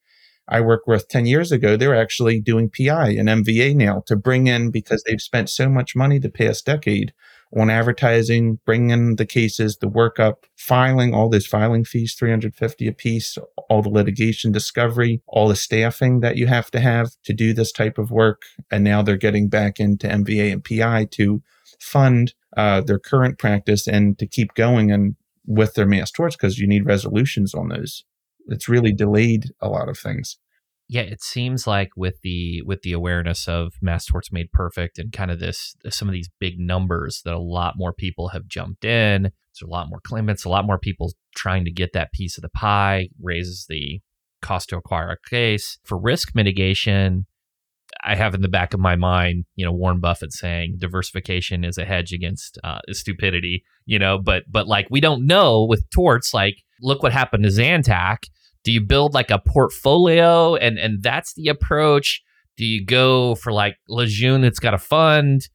I 0.47 0.61
worked 0.61 0.87
with 0.87 1.09
10 1.09 1.25
years 1.25 1.51
ago, 1.51 1.75
they're 1.75 1.95
actually 1.95 2.39
doing 2.39 2.69
PI 2.69 3.09
and 3.09 3.27
MVA 3.27 3.75
now 3.75 4.03
to 4.07 4.15
bring 4.15 4.47
in 4.47 4.71
because 4.71 5.03
they've 5.03 5.21
spent 5.21 5.49
so 5.49 5.69
much 5.69 5.95
money 5.95 6.19
the 6.19 6.29
past 6.29 6.65
decade 6.65 7.13
on 7.55 7.69
advertising, 7.69 8.59
bringing 8.65 8.89
in 8.89 9.15
the 9.15 9.25
cases, 9.25 9.77
the 9.77 9.89
workup, 9.89 10.43
filing, 10.55 11.13
all 11.13 11.29
those 11.29 11.47
filing 11.47 11.83
fees, 11.85 12.13
350 12.13 12.87
a 12.87 12.93
piece, 12.93 13.37
all 13.69 13.81
the 13.81 13.89
litigation 13.89 14.51
discovery, 14.51 15.21
all 15.27 15.47
the 15.47 15.55
staffing 15.55 16.19
that 16.19 16.37
you 16.37 16.47
have 16.47 16.69
to 16.71 16.79
have 16.79 17.11
to 17.23 17.33
do 17.33 17.53
this 17.53 17.71
type 17.71 17.97
of 17.97 18.11
work. 18.11 18.43
And 18.71 18.83
now 18.83 19.01
they're 19.01 19.17
getting 19.17 19.47
back 19.47 19.79
into 19.79 20.07
MVA 20.07 20.51
and 20.51 20.63
PI 20.63 21.05
to 21.11 21.41
fund 21.79 22.33
uh, 22.55 22.81
their 22.81 22.99
current 22.99 23.37
practice 23.37 23.87
and 23.87 24.17
to 24.19 24.27
keep 24.27 24.53
going 24.53 24.91
and 24.91 25.15
with 25.45 25.75
their 25.75 25.85
mass 25.85 26.11
torts 26.11 26.35
because 26.35 26.59
you 26.59 26.67
need 26.67 26.85
resolutions 26.85 27.53
on 27.53 27.69
those. 27.69 28.03
It's 28.47 28.67
really 28.67 28.93
delayed 28.93 29.51
a 29.61 29.69
lot 29.69 29.89
of 29.89 29.97
things 29.97 30.37
yeah 30.89 31.01
it 31.01 31.21
seems 31.21 31.67
like 31.67 31.89
with 31.95 32.15
the 32.23 32.61
with 32.63 32.81
the 32.81 32.93
awareness 32.93 33.47
of 33.47 33.73
mass 33.81 34.05
torts 34.05 34.31
made 34.31 34.51
perfect 34.51 34.97
and 34.97 35.11
kind 35.11 35.31
of 35.31 35.39
this 35.39 35.75
some 35.89 36.07
of 36.07 36.13
these 36.13 36.29
big 36.39 36.59
numbers 36.59 37.21
that 37.25 37.33
a 37.33 37.39
lot 37.39 37.75
more 37.77 37.93
people 37.93 38.29
have 38.29 38.47
jumped 38.47 38.85
in 38.85 39.23
there's 39.23 39.61
a 39.63 39.67
lot 39.67 39.89
more 39.89 39.99
claimants 40.05 40.45
a 40.45 40.49
lot 40.49 40.65
more 40.65 40.79
people 40.79 41.11
trying 41.35 41.65
to 41.65 41.71
get 41.71 41.93
that 41.93 42.11
piece 42.11 42.37
of 42.37 42.41
the 42.41 42.49
pie 42.49 43.09
raises 43.21 43.65
the 43.69 43.99
cost 44.41 44.69
to 44.69 44.77
acquire 44.77 45.11
a 45.11 45.29
case. 45.29 45.77
For 45.83 45.97
risk 45.97 46.33
mitigation 46.35 47.25
I 48.03 48.15
have 48.15 48.35
in 48.35 48.41
the 48.41 48.49
back 48.49 48.73
of 48.73 48.79
my 48.79 48.95
mind, 48.95 49.45
you 49.55 49.65
know, 49.65 49.71
Warren 49.71 49.99
Buffett 49.99 50.33
saying 50.33 50.75
diversification 50.77 51.63
is 51.63 51.77
a 51.77 51.85
hedge 51.85 52.11
against 52.11 52.59
uh, 52.63 52.79
stupidity, 52.91 53.63
you 53.85 53.97
know, 53.97 54.19
but 54.19 54.43
but 54.49 54.67
like 54.67 54.87
we 54.89 54.99
don't 54.99 55.25
know 55.25 55.65
with 55.65 55.89
torts, 55.89 56.33
like 56.33 56.57
look 56.81 57.01
what 57.01 57.13
happened 57.13 57.43
to 57.43 57.49
Zantac 57.49 58.25
do 58.67 58.73
you 58.73 58.81
build 58.81 59.13
like 59.13 59.31
a 59.31 59.39
portfolio? 59.39 60.57
And 60.57 60.77
and 60.77 61.01
that's 61.01 61.33
the 61.35 61.47
approach. 61.47 62.21
Do 62.57 62.65
you 62.65 62.85
go 62.85 63.35
for 63.35 63.53
like 63.53 63.77
lejeune 63.87 64.41
that's 64.41 64.59
got 64.59 64.73
a 64.73 64.77
fund 64.77 65.47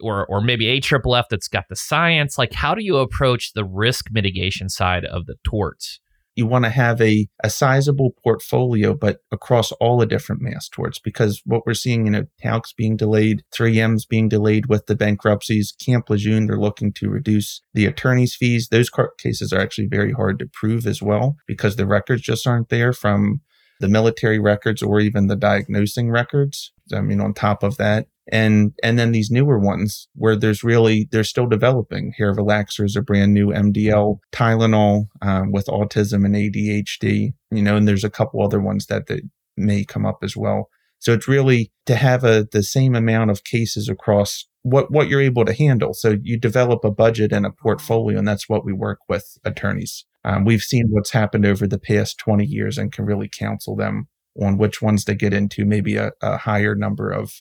or 0.00 0.26
or 0.26 0.40
maybe 0.40 0.68
a 0.68 0.78
triple 0.78 1.16
f 1.16 1.26
that's 1.28 1.48
got 1.48 1.64
the 1.68 1.74
science? 1.74 2.38
Like 2.38 2.52
how 2.52 2.72
do 2.72 2.84
you 2.84 2.98
approach 2.98 3.52
the 3.54 3.64
risk 3.64 4.12
mitigation 4.12 4.68
side 4.68 5.04
of 5.04 5.26
the 5.26 5.34
torts 5.42 5.98
you 6.40 6.46
want 6.46 6.64
to 6.64 6.70
have 6.70 7.00
a, 7.02 7.28
a 7.44 7.50
sizable 7.50 8.14
portfolio, 8.24 8.94
but 8.94 9.18
across 9.30 9.72
all 9.72 9.98
the 9.98 10.06
different 10.06 10.40
mass 10.40 10.68
torts, 10.68 10.98
because 10.98 11.42
what 11.44 11.66
we're 11.66 11.74
seeing, 11.74 12.06
you 12.06 12.12
know, 12.12 12.24
Talcs 12.42 12.74
being 12.74 12.96
delayed, 12.96 13.42
3M's 13.54 14.06
being 14.06 14.28
delayed 14.28 14.66
with 14.66 14.86
the 14.86 14.96
bankruptcies, 14.96 15.72
Camp 15.72 16.08
Lejeune, 16.08 16.46
they're 16.46 16.58
looking 16.58 16.94
to 16.94 17.10
reduce 17.10 17.60
the 17.74 17.84
attorney's 17.84 18.34
fees. 18.34 18.68
Those 18.70 18.88
court 18.88 19.18
cases 19.18 19.52
are 19.52 19.60
actually 19.60 19.88
very 19.88 20.12
hard 20.12 20.38
to 20.38 20.48
prove 20.50 20.86
as 20.86 21.02
well 21.02 21.36
because 21.46 21.76
the 21.76 21.86
records 21.86 22.22
just 22.22 22.46
aren't 22.46 22.70
there 22.70 22.94
from 22.94 23.42
the 23.80 23.88
military 23.88 24.38
records 24.38 24.82
or 24.82 25.00
even 25.00 25.26
the 25.26 25.36
diagnosing 25.36 26.10
records. 26.10 26.72
I 26.94 27.00
mean, 27.00 27.20
on 27.20 27.34
top 27.34 27.62
of 27.62 27.76
that, 27.78 28.06
and 28.30 28.72
and 28.82 28.98
then 28.98 29.12
these 29.12 29.30
newer 29.30 29.58
ones 29.58 30.08
where 30.14 30.36
there's 30.36 30.62
really 30.62 31.08
they're 31.10 31.24
still 31.24 31.46
developing. 31.46 32.12
Hair 32.16 32.34
relaxers, 32.34 32.96
a 32.96 33.02
brand 33.02 33.34
new 33.34 33.48
MDL, 33.48 34.18
Tylenol 34.32 35.08
um, 35.22 35.50
with 35.50 35.66
autism 35.66 36.24
and 36.24 36.34
ADHD. 36.34 37.34
You 37.50 37.62
know, 37.62 37.76
and 37.76 37.88
there's 37.88 38.04
a 38.04 38.10
couple 38.10 38.42
other 38.42 38.60
ones 38.60 38.86
that 38.86 39.06
that 39.08 39.22
may 39.56 39.84
come 39.84 40.06
up 40.06 40.18
as 40.22 40.36
well. 40.36 40.68
So 40.98 41.12
it's 41.12 41.26
really 41.26 41.72
to 41.86 41.96
have 41.96 42.24
a 42.24 42.46
the 42.50 42.62
same 42.62 42.94
amount 42.94 43.30
of 43.30 43.44
cases 43.44 43.88
across 43.88 44.46
what 44.62 44.90
what 44.90 45.08
you're 45.08 45.20
able 45.20 45.44
to 45.44 45.54
handle. 45.54 45.94
So 45.94 46.16
you 46.22 46.38
develop 46.38 46.84
a 46.84 46.90
budget 46.90 47.32
and 47.32 47.46
a 47.46 47.50
portfolio, 47.50 48.18
and 48.18 48.28
that's 48.28 48.48
what 48.48 48.64
we 48.64 48.72
work 48.72 48.98
with 49.08 49.38
attorneys. 49.44 50.04
Um, 50.24 50.44
we've 50.44 50.62
seen 50.62 50.88
what's 50.90 51.12
happened 51.12 51.46
over 51.46 51.66
the 51.66 51.78
past 51.78 52.18
20 52.18 52.44
years 52.44 52.76
and 52.76 52.92
can 52.92 53.06
really 53.06 53.28
counsel 53.28 53.74
them 53.74 54.08
on 54.40 54.58
which 54.58 54.82
ones 54.82 55.04
to 55.04 55.14
get 55.14 55.32
into, 55.32 55.64
maybe 55.64 55.96
a, 55.96 56.12
a 56.22 56.36
higher 56.36 56.74
number 56.74 57.10
of 57.10 57.40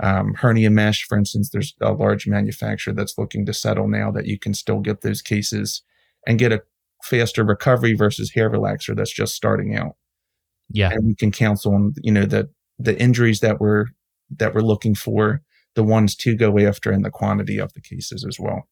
um, 0.00 0.34
hernia 0.34 0.70
mesh, 0.70 1.04
for 1.04 1.18
instance, 1.18 1.50
there's 1.50 1.74
a 1.80 1.92
large 1.92 2.26
manufacturer 2.26 2.94
that's 2.94 3.18
looking 3.18 3.44
to 3.46 3.52
settle 3.52 3.88
now 3.88 4.10
that 4.12 4.26
you 4.26 4.38
can 4.38 4.54
still 4.54 4.80
get 4.80 5.00
those 5.00 5.20
cases 5.20 5.82
and 6.26 6.38
get 6.38 6.52
a 6.52 6.62
faster 7.02 7.44
recovery 7.44 7.94
versus 7.94 8.32
hair 8.32 8.50
relaxer 8.50 8.94
that's 8.94 9.12
just 9.12 9.34
starting 9.34 9.76
out. 9.76 9.96
Yeah. 10.70 10.90
And 10.92 11.06
we 11.06 11.14
can 11.14 11.32
counsel 11.32 11.74
on, 11.74 11.94
you 12.02 12.12
know, 12.12 12.26
the, 12.26 12.48
the 12.78 13.00
injuries 13.00 13.40
that 13.40 13.60
we're, 13.60 13.86
that 14.36 14.54
we're 14.54 14.60
looking 14.60 14.94
for, 14.94 15.42
the 15.74 15.82
ones 15.82 16.14
to 16.16 16.36
go 16.36 16.58
after 16.58 16.92
and 16.92 17.04
the 17.04 17.10
quantity 17.10 17.58
of 17.58 17.72
the 17.72 17.80
cases 17.80 18.24
as 18.24 18.38
well. 18.38 18.68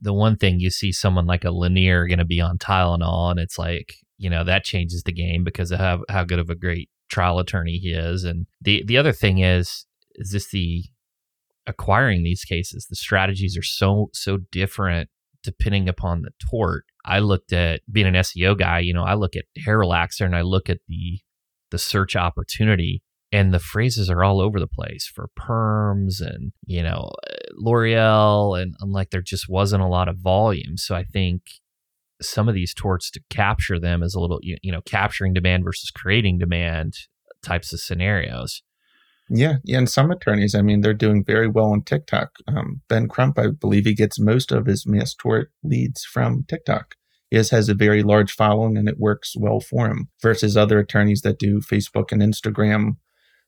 The 0.00 0.12
one 0.12 0.36
thing 0.36 0.60
you 0.60 0.70
see 0.70 0.92
someone 0.92 1.26
like 1.26 1.44
a 1.44 1.50
Lanier 1.50 2.06
going 2.06 2.18
to 2.18 2.24
be 2.24 2.40
on 2.40 2.58
Tylenol 2.58 3.30
and 3.30 3.40
it's 3.40 3.58
like, 3.58 3.94
you 4.18 4.28
know, 4.28 4.44
that 4.44 4.64
changes 4.64 5.02
the 5.02 5.12
game 5.12 5.44
because 5.44 5.70
of 5.70 5.78
how, 5.78 6.02
how 6.08 6.24
good 6.24 6.38
of 6.38 6.50
a 6.50 6.54
great 6.54 6.90
trial 7.10 7.38
attorney 7.38 7.78
he 7.78 7.92
is. 7.92 8.24
And 8.24 8.46
the, 8.60 8.82
the 8.86 8.98
other 8.98 9.12
thing 9.12 9.38
is, 9.38 9.86
is 10.16 10.30
this 10.30 10.50
the 10.50 10.84
acquiring 11.66 12.22
these 12.22 12.44
cases? 12.44 12.86
The 12.88 12.96
strategies 12.96 13.56
are 13.56 13.62
so 13.62 14.10
so 14.12 14.38
different 14.52 15.08
depending 15.42 15.88
upon 15.88 16.22
the 16.22 16.30
tort. 16.50 16.84
I 17.04 17.18
looked 17.18 17.52
at 17.52 17.80
being 17.90 18.06
an 18.06 18.14
SEO 18.14 18.58
guy, 18.58 18.78
you 18.78 18.94
know, 18.94 19.04
I 19.04 19.14
look 19.14 19.36
at 19.36 19.44
hair 19.64 19.78
relaxer 19.78 20.24
and 20.24 20.34
I 20.34 20.42
look 20.42 20.68
at 20.68 20.78
the 20.88 21.20
the 21.70 21.78
search 21.78 22.16
opportunity 22.16 23.02
and 23.32 23.52
the 23.52 23.58
phrases 23.58 24.08
are 24.08 24.22
all 24.22 24.40
over 24.40 24.60
the 24.60 24.68
place 24.68 25.10
for 25.12 25.28
perms 25.38 26.20
and 26.20 26.52
you 26.66 26.82
know 26.82 27.10
l'oreal 27.56 28.60
and, 28.60 28.74
and 28.80 28.92
like 28.92 29.10
there 29.10 29.22
just 29.22 29.48
wasn't 29.48 29.82
a 29.82 29.86
lot 29.86 30.08
of 30.08 30.18
volume 30.18 30.76
so 30.76 30.94
i 30.94 31.04
think 31.04 31.42
some 32.22 32.48
of 32.48 32.54
these 32.54 32.74
torts 32.74 33.10
to 33.10 33.20
capture 33.28 33.78
them 33.78 34.02
is 34.02 34.14
a 34.14 34.20
little 34.20 34.38
you, 34.42 34.56
you 34.62 34.72
know 34.72 34.80
capturing 34.82 35.32
demand 35.32 35.64
versus 35.64 35.90
creating 35.90 36.38
demand 36.38 36.94
types 37.42 37.72
of 37.72 37.80
scenarios 37.80 38.62
yeah, 39.30 39.54
yeah, 39.64 39.78
and 39.78 39.88
some 39.88 40.10
attorneys, 40.10 40.54
I 40.54 40.60
mean, 40.60 40.82
they're 40.82 40.92
doing 40.92 41.24
very 41.24 41.48
well 41.48 41.72
on 41.72 41.82
TikTok. 41.82 42.32
Um, 42.46 42.82
ben 42.90 43.08
Crump, 43.08 43.38
I 43.38 43.48
believe 43.48 43.86
he 43.86 43.94
gets 43.94 44.20
most 44.20 44.52
of 44.52 44.66
his 44.66 44.86
mass 44.86 45.14
tort 45.14 45.50
leads 45.62 46.04
from 46.04 46.44
TikTok. 46.46 46.96
He 47.30 47.38
has, 47.38 47.50
has 47.50 47.68
a 47.68 47.74
very 47.74 48.02
large 48.02 48.32
following 48.32 48.76
and 48.76 48.88
it 48.88 48.98
works 48.98 49.34
well 49.36 49.60
for 49.60 49.86
him 49.86 50.08
versus 50.20 50.56
other 50.56 50.78
attorneys 50.78 51.22
that 51.22 51.38
do 51.38 51.60
Facebook 51.60 52.12
and 52.12 52.20
Instagram 52.20 52.96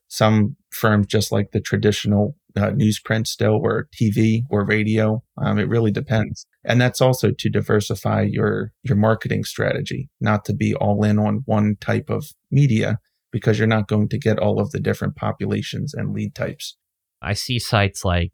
some 0.07 0.55
firms 0.71 1.07
just 1.07 1.31
like 1.31 1.51
the 1.51 1.61
traditional 1.61 2.35
uh, 2.57 2.71
newsprint 2.71 3.27
still 3.27 3.59
or 3.63 3.87
TV 3.95 4.41
or 4.49 4.65
radio. 4.65 5.23
Um, 5.37 5.59
it 5.59 5.69
really 5.69 5.91
depends. 5.91 6.45
And 6.65 6.81
that's 6.81 7.01
also 7.01 7.31
to 7.31 7.49
diversify 7.49 8.23
your, 8.23 8.73
your 8.83 8.97
marketing 8.97 9.43
strategy, 9.43 10.09
not 10.19 10.43
to 10.45 10.53
be 10.53 10.73
all 10.75 11.03
in 11.03 11.19
on 11.19 11.43
one 11.45 11.77
type 11.79 12.09
of 12.09 12.25
media 12.51 12.99
because 13.31 13.57
you're 13.57 13.67
not 13.67 13.87
going 13.87 14.09
to 14.09 14.17
get 14.17 14.39
all 14.39 14.59
of 14.59 14.71
the 14.71 14.79
different 14.79 15.15
populations 15.15 15.93
and 15.93 16.13
lead 16.13 16.35
types. 16.35 16.75
I 17.21 17.33
see 17.33 17.59
sites 17.59 18.03
like, 18.03 18.31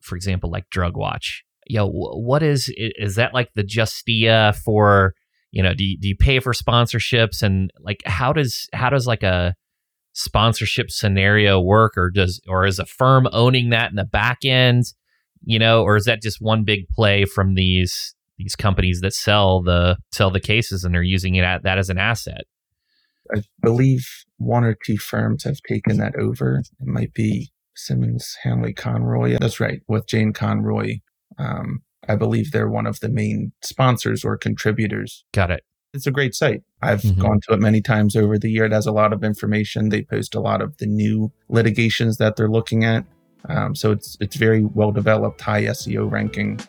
for 0.00 0.16
example, 0.16 0.50
like 0.50 0.68
Drug 0.70 0.96
Watch. 0.96 1.42
Yo, 1.66 1.86
what 1.88 2.42
is, 2.42 2.72
is 2.76 3.14
that 3.16 3.34
like 3.34 3.50
the 3.54 3.62
Justia 3.62 4.56
for, 4.64 5.14
you 5.52 5.62
know, 5.62 5.74
do 5.74 5.84
you, 5.84 5.98
do 5.98 6.08
you 6.08 6.16
pay 6.16 6.40
for 6.40 6.52
sponsorships 6.52 7.42
and 7.42 7.70
like, 7.80 8.02
how 8.06 8.32
does, 8.32 8.68
how 8.72 8.90
does 8.90 9.06
like 9.06 9.22
a, 9.22 9.54
sponsorship 10.20 10.90
scenario 10.90 11.60
work 11.60 11.96
or 11.96 12.10
does 12.10 12.40
or 12.46 12.66
is 12.66 12.78
a 12.78 12.86
firm 12.86 13.28
owning 13.32 13.70
that 13.70 13.90
in 13.90 13.96
the 13.96 14.04
back 14.04 14.38
end? 14.44 14.84
You 15.42 15.58
know 15.58 15.82
or 15.82 15.96
is 15.96 16.04
that 16.04 16.22
just 16.22 16.40
one 16.40 16.64
big 16.64 16.88
play 16.88 17.24
from 17.24 17.54
these 17.54 18.14
these 18.38 18.54
companies 18.54 19.00
that 19.00 19.14
sell 19.14 19.62
the 19.62 19.96
sell 20.12 20.30
the 20.30 20.40
cases 20.40 20.84
and 20.84 20.94
they're 20.94 21.02
using 21.02 21.34
it 21.34 21.44
at 21.44 21.62
that 21.62 21.78
as 21.78 21.88
an 21.88 21.98
asset? 21.98 22.42
I 23.34 23.42
believe 23.62 24.06
one 24.38 24.64
or 24.64 24.76
two 24.84 24.98
firms 24.98 25.44
have 25.44 25.58
taken 25.68 25.98
that 25.98 26.16
over. 26.16 26.58
It 26.58 26.86
might 26.86 27.14
be 27.14 27.50
simmons 27.76 28.36
hanly 28.42 28.74
conroy. 28.74 29.38
That's 29.38 29.60
right 29.60 29.80
with 29.88 30.06
jayne 30.06 30.32
conroy. 30.32 30.98
Um, 31.38 31.82
i 32.08 32.16
believe 32.16 32.50
they're 32.50 32.68
one 32.68 32.86
of 32.86 33.00
the 33.00 33.08
main 33.08 33.52
sponsors 33.62 34.24
or 34.24 34.36
contributors. 34.36 35.24
Got 35.32 35.50
it 35.50 35.64
it's 35.92 36.06
a 36.06 36.10
great 36.10 36.34
site. 36.34 36.62
I've 36.82 37.02
mm-hmm. 37.02 37.20
gone 37.20 37.40
to 37.48 37.54
it 37.54 37.60
many 37.60 37.80
times 37.80 38.16
over 38.16 38.38
the 38.38 38.50
year. 38.50 38.64
It 38.64 38.72
has 38.72 38.86
a 38.86 38.92
lot 38.92 39.12
of 39.12 39.24
information. 39.24 39.88
They 39.88 40.02
post 40.02 40.34
a 40.34 40.40
lot 40.40 40.62
of 40.62 40.76
the 40.78 40.86
new 40.86 41.32
litigations 41.48 42.18
that 42.18 42.36
they're 42.36 42.48
looking 42.48 42.84
at. 42.84 43.04
Um, 43.48 43.74
so 43.74 43.90
it's 43.90 44.16
it's 44.20 44.36
very 44.36 44.64
well 44.64 44.92
developed, 44.92 45.40
high 45.40 45.64
SEO 45.64 46.10
ranking. 46.10 46.60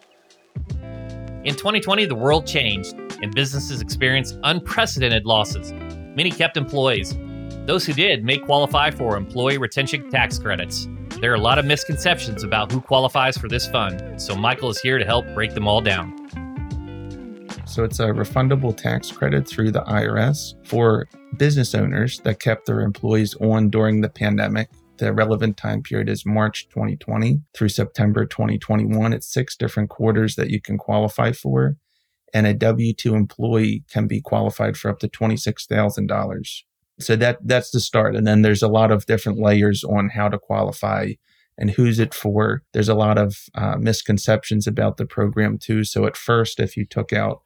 In 1.43 1.55
2020, 1.55 2.05
the 2.05 2.15
world 2.15 2.45
changed 2.45 2.93
and 3.21 3.33
businesses 3.33 3.81
experienced 3.81 4.39
unprecedented 4.43 5.25
losses. 5.25 5.73
Many 6.15 6.31
kept 6.31 6.57
employees. 6.57 7.17
Those 7.65 7.85
who 7.85 7.93
did 7.93 8.23
may 8.23 8.37
qualify 8.37 8.91
for 8.91 9.17
employee 9.17 9.57
retention 9.57 10.09
tax 10.09 10.39
credits. 10.39 10.87
There 11.19 11.31
are 11.31 11.35
a 11.35 11.41
lot 11.41 11.59
of 11.59 11.65
misconceptions 11.65 12.43
about 12.43 12.71
who 12.71 12.81
qualifies 12.81 13.37
for 13.37 13.47
this 13.47 13.67
fund, 13.67 14.19
so 14.19 14.35
Michael 14.35 14.69
is 14.69 14.79
here 14.79 14.97
to 14.97 15.05
help 15.05 15.25
break 15.33 15.53
them 15.53 15.67
all 15.67 15.81
down. 15.81 16.15
So 17.71 17.85
it's 17.85 18.01
a 18.01 18.07
refundable 18.07 18.75
tax 18.75 19.09
credit 19.13 19.47
through 19.47 19.71
the 19.71 19.83
IRS 19.83 20.55
for 20.67 21.07
business 21.37 21.73
owners 21.73 22.19
that 22.25 22.41
kept 22.41 22.65
their 22.65 22.81
employees 22.81 23.33
on 23.35 23.69
during 23.69 24.01
the 24.01 24.09
pandemic. 24.09 24.69
The 24.97 25.13
relevant 25.13 25.55
time 25.55 25.81
period 25.81 26.09
is 26.09 26.25
March 26.25 26.67
2020 26.67 27.39
through 27.53 27.69
September 27.69 28.25
2021. 28.25 29.13
It's 29.13 29.31
six 29.31 29.55
different 29.55 29.89
quarters 29.89 30.35
that 30.35 30.49
you 30.49 30.59
can 30.59 30.77
qualify 30.77 31.31
for. 31.31 31.77
And 32.33 32.45
a 32.45 32.53
W 32.53 32.93
2 32.93 33.15
employee 33.15 33.85
can 33.89 34.05
be 34.05 34.19
qualified 34.19 34.75
for 34.75 34.91
up 34.91 34.99
to 34.99 35.07
$26,000. 35.07 36.63
So 36.99 37.15
that, 37.15 37.37
that's 37.41 37.71
the 37.71 37.79
start. 37.79 38.17
And 38.17 38.27
then 38.27 38.41
there's 38.41 38.61
a 38.61 38.67
lot 38.67 38.91
of 38.91 39.05
different 39.05 39.39
layers 39.39 39.85
on 39.85 40.09
how 40.09 40.27
to 40.27 40.37
qualify 40.37 41.13
and 41.57 41.71
who's 41.71 41.99
it 41.99 42.13
for. 42.13 42.63
There's 42.73 42.89
a 42.89 42.95
lot 42.95 43.17
of 43.17 43.37
uh, 43.55 43.77
misconceptions 43.77 44.67
about 44.67 44.97
the 44.97 45.05
program 45.05 45.57
too. 45.57 45.85
So 45.85 46.05
at 46.05 46.17
first, 46.17 46.59
if 46.59 46.75
you 46.75 46.85
took 46.85 47.13
out 47.13 47.43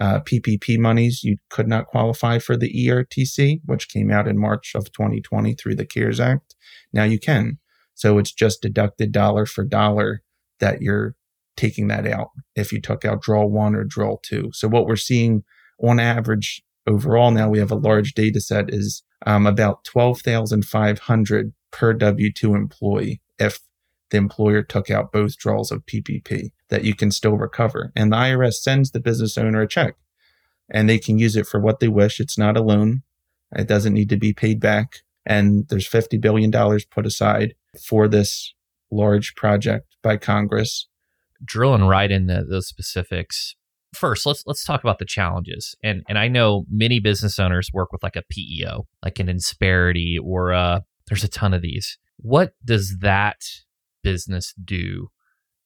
uh, 0.00 0.20
PPP 0.20 0.78
monies, 0.78 1.22
you 1.24 1.36
could 1.50 1.68
not 1.68 1.86
qualify 1.86 2.38
for 2.38 2.56
the 2.56 2.72
ERTC, 2.86 3.60
which 3.64 3.88
came 3.88 4.10
out 4.10 4.28
in 4.28 4.38
March 4.38 4.72
of 4.74 4.92
2020 4.92 5.54
through 5.54 5.74
the 5.74 5.86
CARES 5.86 6.20
Act. 6.20 6.54
Now 6.92 7.04
you 7.04 7.18
can. 7.18 7.58
So 7.94 8.18
it's 8.18 8.32
just 8.32 8.62
deducted 8.62 9.10
dollar 9.10 9.44
for 9.44 9.64
dollar 9.64 10.22
that 10.60 10.80
you're 10.80 11.16
taking 11.56 11.88
that 11.88 12.06
out 12.06 12.28
if 12.54 12.72
you 12.72 12.80
took 12.80 13.04
out 13.04 13.20
draw 13.20 13.44
one 13.44 13.74
or 13.74 13.84
draw 13.84 14.16
two. 14.22 14.50
So 14.52 14.68
what 14.68 14.86
we're 14.86 14.96
seeing 14.96 15.42
on 15.82 15.98
average 15.98 16.62
overall 16.86 17.30
now, 17.30 17.48
we 17.48 17.58
have 17.58 17.72
a 17.72 17.76
large 17.76 18.14
data 18.14 18.40
set 18.40 18.72
is 18.72 19.02
um, 19.26 19.46
about 19.46 19.84
12,500 19.84 21.52
per 21.70 21.92
W 21.92 22.32
2 22.32 22.54
employee 22.54 23.20
if 23.38 23.58
the 24.10 24.16
employer 24.16 24.62
took 24.62 24.90
out 24.90 25.12
both 25.12 25.36
draws 25.36 25.70
of 25.70 25.84
PPP 25.86 26.50
that 26.68 26.84
you 26.84 26.94
can 26.94 27.10
still 27.10 27.36
recover. 27.36 27.92
And 27.94 28.12
the 28.12 28.16
IRS 28.16 28.54
sends 28.54 28.90
the 28.90 29.00
business 29.00 29.36
owner 29.36 29.62
a 29.62 29.68
check 29.68 29.94
and 30.70 30.88
they 30.88 30.98
can 30.98 31.18
use 31.18 31.36
it 31.36 31.46
for 31.46 31.60
what 31.60 31.80
they 31.80 31.88
wish. 31.88 32.20
It's 32.20 32.38
not 32.38 32.56
a 32.56 32.62
loan. 32.62 33.02
It 33.52 33.68
doesn't 33.68 33.94
need 33.94 34.08
to 34.10 34.16
be 34.16 34.32
paid 34.32 34.60
back. 34.60 34.98
And 35.24 35.66
there's 35.68 35.88
$50 35.88 36.20
billion 36.20 36.50
put 36.90 37.06
aside 37.06 37.54
for 37.82 38.08
this 38.08 38.54
large 38.90 39.34
project 39.34 39.96
by 40.02 40.16
Congress. 40.16 40.88
Drilling 41.44 41.84
right 41.84 42.10
into 42.10 42.44
those 42.48 42.66
specifics. 42.66 43.54
First, 43.94 44.26
let's 44.26 44.42
let's 44.44 44.64
talk 44.64 44.82
about 44.82 44.98
the 44.98 45.06
challenges. 45.06 45.74
And 45.82 46.02
and 46.08 46.18
I 46.18 46.28
know 46.28 46.66
many 46.70 47.00
business 47.00 47.38
owners 47.38 47.70
work 47.72 47.90
with 47.90 48.02
like 48.02 48.16
a 48.16 48.24
PEO, 48.28 48.86
like 49.02 49.18
an 49.18 49.28
Insperity 49.28 50.18
or 50.22 50.52
uh 50.52 50.80
there's 51.06 51.24
a 51.24 51.28
ton 51.28 51.54
of 51.54 51.62
these. 51.62 51.96
What 52.16 52.52
does 52.64 52.98
that 53.00 53.40
business 54.02 54.54
do? 54.62 55.08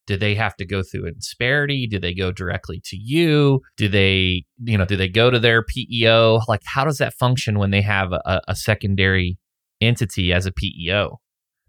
Do 0.07 0.17
they 0.17 0.35
have 0.35 0.57
to 0.57 0.67
go 0.67 0.83
through 0.83 1.11
Insperity? 1.11 1.89
Do 1.89 2.01
they 2.01 2.13
go 2.13 2.33
directly 2.33 2.81
to 2.87 2.97
you? 2.97 3.61
Do 3.77 3.89
they, 3.89 4.45
you 4.65 4.77
know, 4.77 4.85
do 4.85 4.97
they 4.97 5.09
go 5.09 5.31
to 5.31 5.39
their 5.39 5.63
PEO? 5.63 6.41
Like, 6.49 6.63
how 6.65 6.85
does 6.85 6.99
that 6.99 7.15
function 7.15 7.59
when 7.59 7.71
they 7.71 7.83
have 7.83 8.13
a, 8.13 8.41
a 8.49 8.57
secondary 8.57 9.39
entity 9.81 10.33
as 10.33 10.45
a 10.47 10.53
PEO? 10.53 11.21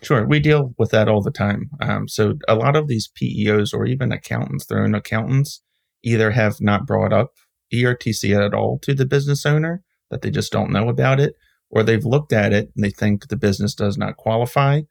Sure, 0.02 0.28
we 0.28 0.40
deal 0.40 0.74
with 0.78 0.92
that 0.92 1.08
all 1.08 1.22
the 1.22 1.32
time. 1.32 1.70
Um, 1.80 2.08
so 2.08 2.34
a 2.48 2.56
lot 2.56 2.76
of 2.76 2.88
these 2.88 3.10
PEOs 3.22 3.74
or 3.74 3.86
even 3.86 4.12
accountants, 4.12 4.66
their 4.66 4.84
own 4.84 4.96
accountants, 4.96 5.62
either 6.04 6.32
have 6.32 6.60
not 6.60 6.86
brought 6.86 7.14
up 7.14 7.32
ERTC 7.74 8.36
at 8.36 8.54
all 8.54 8.80
to 8.80 8.94
the 8.94 9.06
business 9.06 9.46
owner 9.46 9.82
that 10.12 10.22
they 10.22 10.30
just 10.30 10.52
don't 10.52 10.72
know 10.72 10.90
about 10.90 11.20
it, 11.20 11.36
or 11.70 11.84
they've 11.84 12.06
looked 12.06 12.34
at 12.34 12.52
it 12.52 12.70
and 12.76 12.84
they 12.84 12.90
think 12.90 13.28
the 13.28 13.38
business 13.38 13.74
does 13.74 13.98
not 13.98 14.18
qualify, 14.18 14.82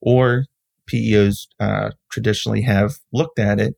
or 0.00 0.44
PEOs 0.90 1.46
uh, 1.58 1.90
traditionally 2.10 2.62
have 2.62 2.96
looked 3.12 3.38
at 3.38 3.60
it 3.60 3.74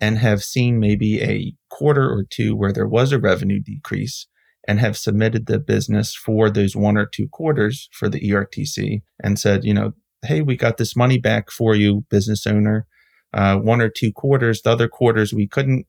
and 0.00 0.18
have 0.18 0.42
seen 0.42 0.80
maybe 0.80 1.20
a 1.22 1.54
quarter 1.70 2.08
or 2.10 2.24
two 2.28 2.56
where 2.56 2.72
there 2.72 2.88
was 2.88 3.12
a 3.12 3.18
revenue 3.18 3.60
decrease 3.60 4.26
and 4.66 4.80
have 4.80 4.96
submitted 4.96 5.46
the 5.46 5.58
business 5.58 6.14
for 6.14 6.50
those 6.50 6.76
one 6.76 6.96
or 6.96 7.06
two 7.06 7.28
quarters 7.28 7.88
for 7.92 8.08
the 8.08 8.20
ERTC 8.20 9.02
and 9.22 9.38
said, 9.38 9.64
you 9.64 9.74
know, 9.74 9.92
hey, 10.22 10.42
we 10.42 10.56
got 10.56 10.76
this 10.76 10.96
money 10.96 11.18
back 11.18 11.50
for 11.50 11.74
you, 11.74 12.04
business 12.10 12.46
owner. 12.46 12.86
Uh, 13.32 13.56
one 13.56 13.80
or 13.80 13.88
two 13.88 14.12
quarters. 14.12 14.60
The 14.60 14.70
other 14.70 14.88
quarters 14.88 15.32
we 15.32 15.46
couldn't 15.46 15.86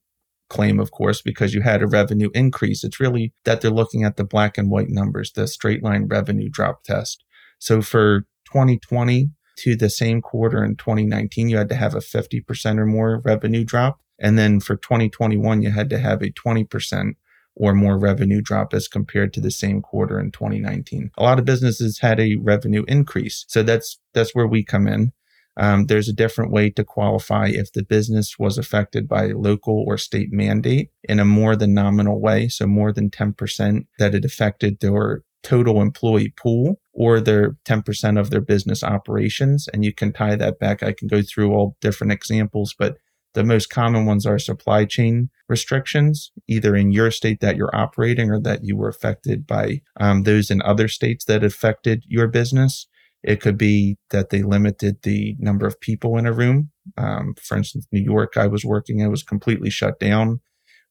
claim, 0.49 0.79
of 0.79 0.91
course, 0.91 1.21
because 1.21 1.53
you 1.53 1.61
had 1.61 1.81
a 1.81 1.87
revenue 1.87 2.29
increase. 2.33 2.83
It's 2.83 2.99
really 2.99 3.33
that 3.45 3.61
they're 3.61 3.71
looking 3.71 4.03
at 4.03 4.15
the 4.15 4.23
black 4.23 4.57
and 4.57 4.69
white 4.69 4.89
numbers, 4.89 5.31
the 5.31 5.47
straight 5.47 5.81
line 5.81 6.07
revenue 6.07 6.49
drop 6.49 6.83
test. 6.83 7.23
So 7.57 7.81
for 7.81 8.21
2020, 8.51 9.31
to 9.57 9.75
the 9.75 9.89
same 9.89 10.21
quarter 10.21 10.63
in 10.63 10.75
2019, 10.75 11.49
you 11.49 11.57
had 11.57 11.69
to 11.69 11.75
have 11.75 11.95
a 11.95 11.99
50% 11.99 12.77
or 12.77 12.85
more 12.85 13.21
revenue 13.23 13.63
drop. 13.63 13.99
And 14.19 14.37
then 14.37 14.59
for 14.59 14.75
2021, 14.75 15.61
you 15.61 15.71
had 15.71 15.89
to 15.89 15.97
have 15.97 16.21
a 16.21 16.31
20% 16.31 17.15
or 17.55 17.73
more 17.73 17.97
revenue 17.97 18.41
drop 18.41 18.73
as 18.73 18.87
compared 18.87 19.33
to 19.33 19.41
the 19.41 19.51
same 19.51 19.81
quarter 19.81 20.19
in 20.19 20.31
2019. 20.31 21.11
A 21.17 21.23
lot 21.23 21.39
of 21.39 21.45
businesses 21.45 21.99
had 21.99 22.19
a 22.19 22.37
revenue 22.37 22.83
increase. 22.87 23.45
So 23.47 23.63
that's, 23.63 23.99
that's 24.13 24.33
where 24.33 24.47
we 24.47 24.63
come 24.63 24.87
in. 24.87 25.11
Um, 25.57 25.87
there's 25.87 26.07
a 26.07 26.13
different 26.13 26.51
way 26.51 26.69
to 26.71 26.83
qualify 26.83 27.47
if 27.47 27.73
the 27.73 27.83
business 27.83 28.39
was 28.39 28.57
affected 28.57 29.07
by 29.07 29.25
a 29.25 29.37
local 29.37 29.83
or 29.85 29.97
state 29.97 30.31
mandate 30.31 30.91
in 31.03 31.19
a 31.19 31.25
more 31.25 31.55
than 31.55 31.73
nominal 31.73 32.21
way. 32.21 32.47
So 32.47 32.67
more 32.67 32.93
than 32.93 33.09
10% 33.09 33.85
that 33.99 34.15
it 34.15 34.23
affected 34.23 34.79
their 34.79 35.23
total 35.43 35.81
employee 35.81 36.33
pool 36.37 36.79
or 36.93 37.19
their 37.19 37.57
10% 37.65 38.19
of 38.19 38.29
their 38.29 38.41
business 38.41 38.83
operations. 38.83 39.67
And 39.73 39.85
you 39.85 39.93
can 39.93 40.11
tie 40.11 40.35
that 40.35 40.59
back. 40.59 40.83
I 40.83 40.93
can 40.93 41.07
go 41.07 41.21
through 41.21 41.53
all 41.53 41.77
different 41.81 42.11
examples, 42.11 42.75
but 42.77 42.97
the 43.33 43.43
most 43.43 43.69
common 43.69 44.05
ones 44.05 44.25
are 44.25 44.37
supply 44.37 44.85
chain 44.85 45.29
restrictions, 45.47 46.31
either 46.47 46.75
in 46.75 46.91
your 46.91 47.11
state 47.11 47.39
that 47.39 47.55
you're 47.55 47.75
operating 47.75 48.29
or 48.29 48.41
that 48.41 48.61
you 48.63 48.75
were 48.75 48.89
affected 48.89 49.47
by 49.47 49.81
um, 49.99 50.23
those 50.23 50.51
in 50.51 50.61
other 50.63 50.87
states 50.87 51.25
that 51.25 51.43
affected 51.43 52.03
your 52.07 52.27
business. 52.27 52.87
It 53.23 53.39
could 53.39 53.57
be 53.57 53.97
that 54.09 54.31
they 54.31 54.41
limited 54.41 54.97
the 55.03 55.35
number 55.39 55.65
of 55.67 55.79
people 55.79 56.17
in 56.17 56.25
a 56.25 56.33
room. 56.33 56.71
Um, 56.97 57.35
for 57.41 57.55
instance, 57.55 57.87
New 57.91 58.03
York, 58.03 58.35
I 58.35 58.47
was 58.47 58.65
working, 58.65 58.99
it 58.99 59.07
was 59.07 59.23
completely 59.23 59.69
shut 59.69 59.99
down, 59.99 60.41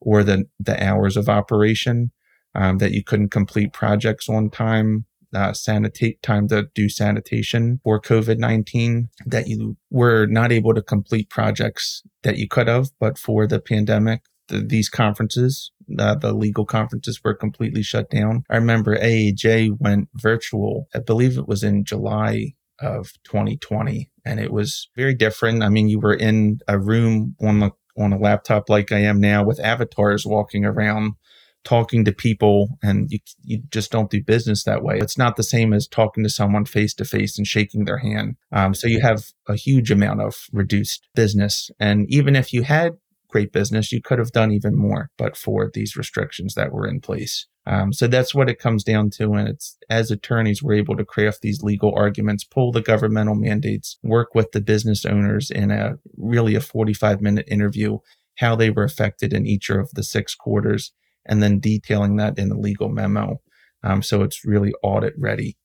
or 0.00 0.23
the, 0.23 0.45
the 0.59 0.83
hours 0.83 1.16
of 1.16 1.28
operation, 1.28 2.12
um, 2.54 2.78
that 2.78 2.92
you 2.92 3.04
couldn't 3.04 3.30
complete 3.30 3.73
projects 3.73 4.28
on 4.28 4.49
time, 4.49 5.07
uh, 5.35 5.51
sanitate 5.53 6.21
time 6.23 6.49
to 6.49 6.69
do 6.75 6.89
sanitation 6.89 7.81
for 7.85 8.01
COVID 8.01 8.39
19, 8.39 9.09
that 9.27 9.49
you 9.49 9.77
were 9.91 10.27
not 10.27 10.53
able 10.53 10.75
to 10.75 10.83
complete 10.83 11.31
projects 11.31 12.03
that 12.23 12.37
you 12.37 12.49
could 12.49 12.69
have, 12.69 12.89
but 12.99 13.19
for 13.19 13.47
the 13.47 13.61
pandemic, 13.61 14.23
the, 14.49 14.61
these 14.61 14.89
conferences, 14.89 15.73
uh, 15.99 16.15
the 16.15 16.33
legal 16.33 16.67
conferences 16.67 17.21
were 17.25 17.35
completely 17.35 17.83
shut 17.83 18.11
down. 18.11 18.45
I 18.51 18.57
remember 18.57 18.97
AAJ 18.97 19.77
went 19.79 20.09
virtual. 20.15 20.89
I 20.95 20.99
believe 20.99 21.39
it 21.39 21.49
was 21.49 21.63
in 21.63 21.85
July 21.85 22.55
of 22.81 23.13
2020 23.25 24.11
and 24.25 24.41
it 24.41 24.53
was 24.53 24.89
very 24.97 25.15
different. 25.15 25.63
I 25.63 25.69
mean, 25.69 25.89
you 25.89 26.01
were 26.01 26.15
in 26.15 26.61
a 26.67 26.79
room 26.79 27.37
on 27.41 27.61
the 27.61 27.71
on 27.99 28.13
a 28.13 28.19
laptop 28.19 28.69
like 28.69 28.93
I 28.93 29.01
am 29.01 29.21
now 29.21 29.45
with 29.45 29.61
avatars 29.61 30.25
walking 30.25 30.65
around 30.65 31.15
talking 31.64 32.05
to 32.05 32.12
people 32.12 32.79
and 32.83 33.11
you, 33.11 33.19
you 33.43 33.62
just 33.71 33.90
don't 33.90 34.11
do 34.11 34.23
business 34.23 34.64
that 34.64 34.83
way. 34.83 34.99
It's 34.99 35.19
not 35.19 35.37
the 35.37 35.43
same 35.43 35.73
as 35.73 35.87
talking 35.87 36.25
to 36.25 36.31
someone 36.31 36.64
face 36.64 36.95
to 36.95 37.05
face 37.05 37.37
and 37.37 37.47
shaking 37.47 37.85
their 37.85 37.99
hand. 37.99 38.37
Um, 38.52 38.75
so 38.75 38.87
you 38.87 39.00
have 39.00 39.25
a 39.47 39.57
huge 39.57 39.90
amount 39.90 40.23
of 40.23 40.47
reduced 40.52 41.07
business. 41.14 41.71
And 41.79 42.07
even 42.09 42.35
if 42.35 42.52
you 42.52 42.62
had 42.62 42.93
great 43.29 43.52
business, 43.52 43.93
you 43.93 44.02
could 44.02 44.19
have 44.19 44.33
done 44.33 44.50
even 44.50 44.75
more, 44.75 45.11
but 45.17 45.37
for 45.37 45.71
these 45.73 45.97
restrictions 45.97 46.55
that 46.55 46.73
were 46.73 46.87
in 46.87 47.00
place. 47.00 47.47
Um, 47.67 47.93
so 47.93 48.07
that's 48.07 48.35
what 48.35 48.49
it 48.49 48.59
comes 48.59 48.83
down 48.83 49.11
to. 49.11 49.35
And 49.35 49.49
it's 49.49 49.76
as 49.88 50.11
attorneys, 50.11 50.62
we're 50.62 50.75
able 50.75 50.97
to 50.97 51.05
craft 51.05 51.43
these 51.43 51.62
legal 51.62 51.95
arguments, 51.95 52.43
pull 52.43 52.73
the 52.73 52.81
governmental 52.81 53.35
mandates, 53.35 53.99
work 54.02 54.35
with 54.35 54.52
the 54.52 54.61
business 54.61 55.05
owners 55.05 55.50
in 55.50 55.71
a 55.71 55.99
really 56.17 56.55
a 56.55 56.61
45 56.61 57.21
minute 57.21 57.47
interview, 57.49 57.99
how 58.38 58.57
they 58.57 58.71
were 58.71 58.83
affected 58.83 59.33
in 59.33 59.47
each 59.47 59.71
of 59.71 59.90
the 59.93 60.02
six 60.02 60.35
quarters, 60.35 60.93
and 61.27 61.43
then 61.43 61.61
detailing 61.61 62.17
that 62.17 62.39
in 62.39 62.50
a 62.50 62.59
legal 62.59 62.89
memo. 62.89 63.41
Um, 63.83 64.03
so 64.03 64.23
it's 64.23 64.45
really 64.45 64.73
audit 64.83 65.15
ready 65.19 65.57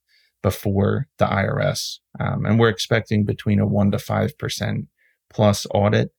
before 0.42 1.08
the 1.18 1.26
IRS. 1.26 2.00
Um, 2.20 2.46
and 2.46 2.60
we're 2.60 2.70
expecting 2.70 3.26
between 3.26 3.60
a 3.60 3.66
one 3.66 3.92
to 3.92 3.98
5% 3.98 4.88
plus 5.30 5.66
audit 5.74 6.12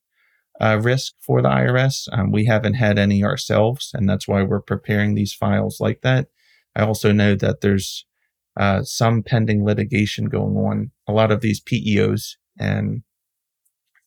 uh, 0.60 0.78
risk 0.82 1.14
for 1.20 1.42
the 1.42 1.48
IRS. 1.48 2.08
Um, 2.12 2.32
we 2.32 2.46
haven't 2.46 2.74
had 2.74 2.98
any 2.98 3.22
ourselves, 3.22 3.90
and 3.94 4.08
that's 4.08 4.26
why 4.26 4.42
we're 4.42 4.60
preparing 4.60 5.14
these 5.14 5.34
files 5.34 5.78
like 5.80 6.00
that. 6.02 6.28
I 6.74 6.82
also 6.82 7.12
know 7.12 7.34
that 7.36 7.60
there's 7.60 8.04
uh, 8.58 8.82
some 8.82 9.22
pending 9.22 9.64
litigation 9.64 10.26
going 10.26 10.56
on. 10.56 10.90
A 11.06 11.12
lot 11.12 11.30
of 11.30 11.40
these 11.40 11.60
PEOs 11.60 12.36
and 12.58 13.02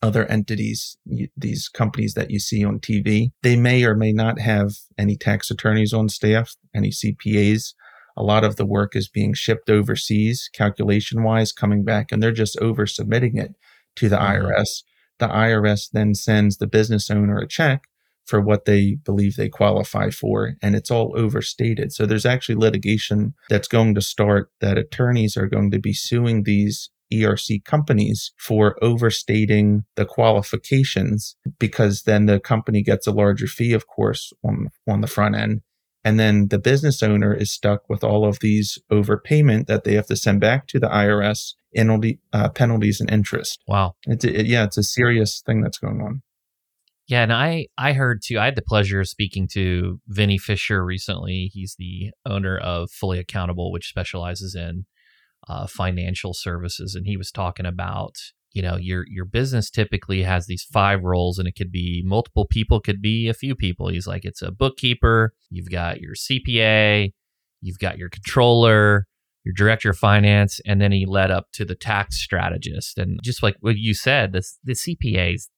other 0.01 0.25
entities, 0.25 0.97
these 1.35 1.67
companies 1.67 2.13
that 2.13 2.31
you 2.31 2.39
see 2.39 2.63
on 2.63 2.79
TV, 2.79 3.31
they 3.43 3.55
may 3.55 3.83
or 3.83 3.95
may 3.95 4.13
not 4.13 4.39
have 4.39 4.71
any 4.97 5.17
tax 5.17 5.51
attorneys 5.51 5.93
on 5.93 6.09
staff, 6.09 6.55
any 6.73 6.89
CPAs. 6.89 7.73
A 8.15 8.23
lot 8.23 8.43
of 8.43 8.55
the 8.55 8.65
work 8.65 8.95
is 8.95 9.07
being 9.07 9.33
shipped 9.33 9.69
overseas, 9.69 10.49
calculation 10.53 11.23
wise, 11.23 11.51
coming 11.51 11.83
back, 11.83 12.11
and 12.11 12.21
they're 12.21 12.31
just 12.31 12.57
over 12.59 12.85
submitting 12.85 13.37
it 13.37 13.55
to 13.95 14.09
the 14.09 14.17
mm-hmm. 14.17 14.47
IRS 14.47 14.83
the 15.19 15.27
IRS 15.27 15.91
then 15.91 16.15
sends 16.15 16.57
the 16.57 16.67
business 16.67 17.09
owner 17.11 17.37
a 17.37 17.47
check 17.47 17.83
for 18.25 18.41
what 18.41 18.65
they 18.65 18.95
believe 19.03 19.35
they 19.35 19.49
qualify 19.49 20.09
for, 20.09 20.55
and 20.61 20.75
it's 20.75 20.91
all 20.91 21.13
overstated. 21.15 21.91
So 21.91 22.05
there's 22.05 22.25
actually 22.25 22.55
litigation 22.55 23.33
that's 23.49 23.67
going 23.67 23.95
to 23.95 24.01
start 24.01 24.51
that 24.61 24.77
attorneys 24.77 25.35
are 25.35 25.47
going 25.47 25.71
to 25.71 25.79
be 25.79 25.93
suing 25.93 26.43
these 26.43 26.89
ERC 27.11 27.63
companies 27.63 28.31
for 28.37 28.77
overstating 28.83 29.83
the 29.95 30.05
qualifications 30.05 31.35
because 31.57 32.03
then 32.03 32.25
the 32.25 32.39
company 32.39 32.81
gets 32.81 33.07
a 33.07 33.11
larger 33.11 33.47
fee, 33.47 33.73
of 33.73 33.87
course, 33.87 34.31
on, 34.43 34.69
on 34.87 35.01
the 35.01 35.07
front 35.07 35.35
end. 35.35 35.61
And 36.03 36.19
then 36.19 36.47
the 36.47 36.59
business 36.59 37.03
owner 37.03 37.33
is 37.33 37.51
stuck 37.51 37.89
with 37.89 38.03
all 38.03 38.25
of 38.25 38.39
these 38.39 38.79
overpayment 38.91 39.67
that 39.67 39.83
they 39.83 39.95
have 39.95 40.07
to 40.07 40.15
send 40.15 40.39
back 40.39 40.67
to 40.67 40.79
the 40.79 40.87
IRS 40.87 41.55
penalty, 41.75 42.19
uh, 42.31 42.49
penalties 42.49 43.01
and 43.01 43.11
interest. 43.11 43.61
Wow. 43.67 43.95
It's 44.07 44.23
a, 44.23 44.39
it, 44.39 44.45
yeah, 44.45 44.63
it's 44.63 44.77
a 44.77 44.83
serious 44.83 45.41
thing 45.45 45.61
that's 45.61 45.77
going 45.77 46.01
on. 46.01 46.21
Yeah, 47.09 47.23
and 47.23 47.33
I 47.33 47.65
I 47.75 47.93
heard 47.93 48.21
too. 48.23 48.37
I 48.37 48.45
had 48.45 48.55
the 48.55 48.61
pleasure 48.61 49.01
of 49.01 49.09
speaking 49.09 49.47
to 49.53 49.99
Vinny 50.07 50.37
Fisher 50.37 50.85
recently. 50.85 51.49
He's 51.51 51.75
the 51.79 52.11
owner 52.23 52.55
of 52.55 52.91
Fully 52.91 53.17
Accountable, 53.17 53.71
which 53.71 53.89
specializes 53.89 54.53
in 54.53 54.85
uh, 55.49 55.65
financial 55.67 56.33
services, 56.33 56.95
and 56.95 57.07
he 57.07 57.17
was 57.17 57.31
talking 57.31 57.65
about 57.65 58.15
you 58.51 58.61
know 58.61 58.77
your 58.77 59.03
your 59.07 59.25
business 59.25 59.69
typically 59.69 60.23
has 60.23 60.45
these 60.45 60.63
five 60.63 61.03
roles, 61.03 61.39
and 61.39 61.47
it 61.47 61.55
could 61.57 61.71
be 61.71 62.03
multiple 62.05 62.45
people, 62.45 62.79
could 62.79 63.01
be 63.01 63.27
a 63.27 63.33
few 63.33 63.55
people. 63.55 63.89
He's 63.89 64.07
like, 64.07 64.23
it's 64.25 64.43
a 64.43 64.51
bookkeeper, 64.51 65.33
you've 65.49 65.69
got 65.69 65.99
your 65.99 66.13
CPA, 66.13 67.11
you've 67.61 67.79
got 67.79 67.97
your 67.97 68.09
controller, 68.09 69.07
your 69.43 69.53
director 69.53 69.89
of 69.89 69.97
finance, 69.97 70.59
and 70.65 70.79
then 70.79 70.91
he 70.91 71.05
led 71.05 71.31
up 71.31 71.47
to 71.53 71.65
the 71.65 71.75
tax 71.75 72.21
strategist. 72.21 72.97
And 72.97 73.19
just 73.23 73.41
like 73.41 73.55
what 73.59 73.77
you 73.77 73.93
said, 73.93 74.33
the 74.33 74.43
the 74.63 74.73
CPA 74.73 75.35
is 75.35 75.49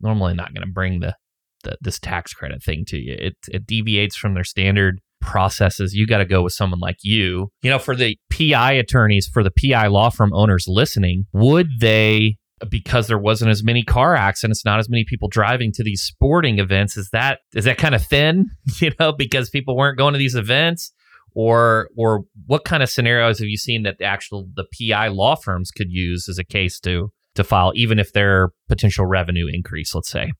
normally 0.00 0.34
not 0.34 0.52
going 0.52 0.66
to 0.66 0.72
bring 0.72 1.00
the, 1.00 1.14
the 1.62 1.78
this 1.80 2.00
tax 2.00 2.32
credit 2.32 2.62
thing 2.62 2.84
to 2.88 2.98
you. 2.98 3.16
It 3.16 3.36
it 3.48 3.66
deviates 3.66 4.16
from 4.16 4.34
their 4.34 4.44
standard 4.44 5.00
processes. 5.20 5.94
You 5.94 6.06
got 6.06 6.18
to 6.18 6.24
go 6.24 6.42
with 6.42 6.52
someone 6.52 6.80
like 6.80 6.98
you. 7.02 7.50
You 7.62 7.70
know, 7.70 7.78
for 7.78 7.96
the 7.96 8.18
PI 8.30 8.72
attorneys, 8.72 9.26
for 9.26 9.42
the 9.42 9.50
PI 9.50 9.88
law 9.88 10.10
firm 10.10 10.32
owners 10.32 10.66
listening, 10.68 11.26
would 11.32 11.68
they 11.80 12.36
because 12.70 13.06
there 13.06 13.18
wasn't 13.18 13.50
as 13.50 13.62
many 13.62 13.82
car 13.82 14.14
accidents, 14.14 14.64
not 14.64 14.78
as 14.78 14.88
many 14.88 15.04
people 15.04 15.28
driving 15.28 15.72
to 15.72 15.82
these 15.82 16.02
sporting 16.02 16.58
events. 16.58 16.96
Is 16.96 17.10
that 17.12 17.40
is 17.54 17.66
that 17.66 17.78
kind 17.78 17.94
of 17.94 18.04
thin? 18.04 18.50
You 18.80 18.92
know, 19.00 19.12
because 19.12 19.50
people 19.50 19.76
weren't 19.76 19.98
going 19.98 20.12
to 20.12 20.18
these 20.18 20.34
events 20.34 20.92
or 21.34 21.88
or 21.96 22.24
what 22.46 22.64
kind 22.64 22.82
of 22.82 22.90
scenarios 22.90 23.38
have 23.38 23.48
you 23.48 23.56
seen 23.56 23.82
that 23.84 23.98
the 23.98 24.04
actual 24.04 24.48
the 24.54 24.64
PI 24.76 25.08
law 25.08 25.36
firms 25.36 25.70
could 25.70 25.90
use 25.90 26.28
as 26.28 26.38
a 26.38 26.44
case 26.44 26.80
to 26.80 27.12
to 27.34 27.44
file, 27.44 27.72
even 27.74 27.98
if 27.98 28.12
their 28.12 28.50
potential 28.68 29.06
revenue 29.06 29.46
increase, 29.46 29.94
let's 29.94 30.10
say? 30.10 30.32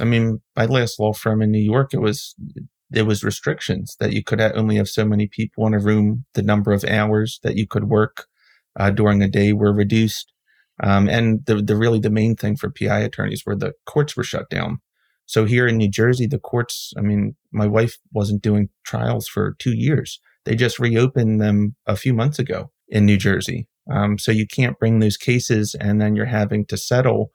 I 0.00 0.04
mean, 0.04 0.40
my 0.56 0.66
last 0.66 1.00
law 1.00 1.12
firm 1.12 1.42
in 1.42 1.50
New 1.50 1.58
York, 1.58 1.92
it 1.92 2.00
was 2.00 2.34
there 2.90 3.04
was 3.04 3.24
restrictions 3.24 3.96
that 4.00 4.12
you 4.12 4.22
could 4.22 4.40
only 4.40 4.76
have 4.76 4.88
so 4.88 5.04
many 5.04 5.26
people 5.26 5.66
in 5.66 5.74
a 5.74 5.78
room. 5.78 6.24
The 6.34 6.42
number 6.42 6.72
of 6.72 6.84
hours 6.84 7.38
that 7.42 7.56
you 7.56 7.66
could 7.66 7.84
work 7.84 8.26
uh, 8.78 8.90
during 8.90 9.22
a 9.22 9.28
day 9.28 9.52
were 9.52 9.72
reduced, 9.72 10.32
um, 10.82 11.08
and 11.08 11.44
the 11.46 11.56
the 11.56 11.76
really 11.76 12.00
the 12.00 12.10
main 12.10 12.36
thing 12.36 12.56
for 12.56 12.70
PI 12.70 13.00
attorneys 13.00 13.44
were 13.46 13.56
the 13.56 13.72
courts 13.86 14.16
were 14.16 14.24
shut 14.24 14.50
down. 14.50 14.80
So 15.26 15.44
here 15.44 15.68
in 15.68 15.76
New 15.76 15.88
Jersey, 15.88 16.26
the 16.26 16.40
courts, 16.40 16.92
I 16.98 17.02
mean, 17.02 17.36
my 17.52 17.66
wife 17.66 17.98
wasn't 18.12 18.42
doing 18.42 18.68
trials 18.84 19.28
for 19.28 19.54
two 19.60 19.76
years. 19.76 20.20
They 20.44 20.56
just 20.56 20.80
reopened 20.80 21.40
them 21.40 21.76
a 21.86 21.94
few 21.94 22.12
months 22.12 22.40
ago 22.40 22.72
in 22.88 23.06
New 23.06 23.16
Jersey. 23.16 23.68
Um, 23.88 24.18
so 24.18 24.32
you 24.32 24.46
can't 24.46 24.78
bring 24.78 24.98
those 24.98 25.16
cases 25.16 25.76
and 25.80 26.00
then 26.00 26.16
you're 26.16 26.26
having 26.26 26.66
to 26.66 26.76
settle 26.76 27.30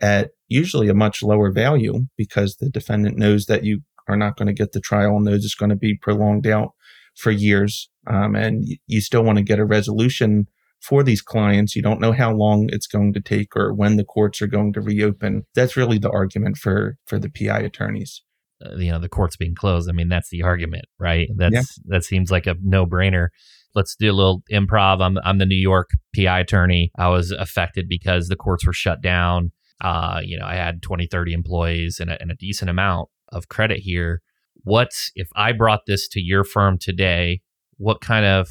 at 0.00 0.30
usually 0.48 0.88
a 0.88 0.94
much 0.94 1.22
lower 1.22 1.50
value 1.50 2.06
because 2.16 2.56
the 2.56 2.70
defendant 2.70 3.18
knows 3.18 3.46
that 3.46 3.64
you 3.64 3.80
are 4.10 4.16
not 4.16 4.36
going 4.36 4.48
to 4.48 4.52
get 4.52 4.72
the 4.72 4.80
trial 4.80 5.16
and 5.16 5.24
knows 5.24 5.44
it's 5.44 5.54
going 5.54 5.70
to 5.70 5.76
be 5.76 5.96
prolonged 5.96 6.46
out 6.46 6.72
for 7.14 7.30
years. 7.30 7.88
Um, 8.06 8.34
and 8.34 8.64
you 8.86 9.00
still 9.00 9.22
want 9.22 9.38
to 9.38 9.44
get 9.44 9.58
a 9.58 9.64
resolution 9.64 10.46
for 10.80 11.02
these 11.02 11.22
clients. 11.22 11.76
You 11.76 11.82
don't 11.82 12.00
know 12.00 12.12
how 12.12 12.32
long 12.32 12.68
it's 12.72 12.86
going 12.86 13.12
to 13.12 13.20
take 13.20 13.54
or 13.54 13.72
when 13.74 13.96
the 13.96 14.04
courts 14.04 14.40
are 14.42 14.46
going 14.46 14.72
to 14.72 14.80
reopen. 14.80 15.44
That's 15.54 15.76
really 15.76 15.98
the 15.98 16.10
argument 16.10 16.56
for 16.56 16.96
for 17.06 17.18
the 17.18 17.30
PI 17.30 17.60
attorneys. 17.60 18.22
Uh, 18.64 18.76
you 18.76 18.90
know, 18.90 18.98
the 18.98 19.08
courts 19.08 19.36
being 19.36 19.54
closed. 19.54 19.88
I 19.88 19.92
mean, 19.92 20.08
that's 20.08 20.30
the 20.30 20.42
argument, 20.42 20.86
right? 20.98 21.28
That's 21.36 21.54
yeah. 21.54 21.62
that 21.86 22.04
seems 22.04 22.30
like 22.30 22.46
a 22.46 22.56
no 22.62 22.86
brainer. 22.86 23.28
Let's 23.74 23.94
do 23.94 24.10
a 24.10 24.12
little 24.12 24.42
improv. 24.50 25.02
I'm 25.02 25.18
I'm 25.24 25.38
the 25.38 25.46
New 25.46 25.54
York 25.54 25.90
PI 26.16 26.40
attorney. 26.40 26.90
I 26.98 27.08
was 27.08 27.30
affected 27.30 27.86
because 27.88 28.28
the 28.28 28.36
courts 28.36 28.66
were 28.66 28.72
shut 28.72 29.02
down. 29.02 29.52
Uh, 29.82 30.20
you 30.22 30.38
know, 30.38 30.44
I 30.44 30.56
had 30.56 30.82
20, 30.82 31.06
30 31.06 31.32
employees 31.32 32.00
and 32.00 32.10
a, 32.10 32.20
and 32.20 32.30
a 32.30 32.34
decent 32.34 32.68
amount 32.68 33.08
of 33.32 33.48
credit 33.48 33.80
here. 33.80 34.22
What 34.62 34.90
if 35.14 35.28
I 35.34 35.52
brought 35.52 35.86
this 35.86 36.08
to 36.08 36.20
your 36.20 36.44
firm 36.44 36.78
today? 36.78 37.40
What 37.78 38.00
kind 38.00 38.26
of 38.26 38.48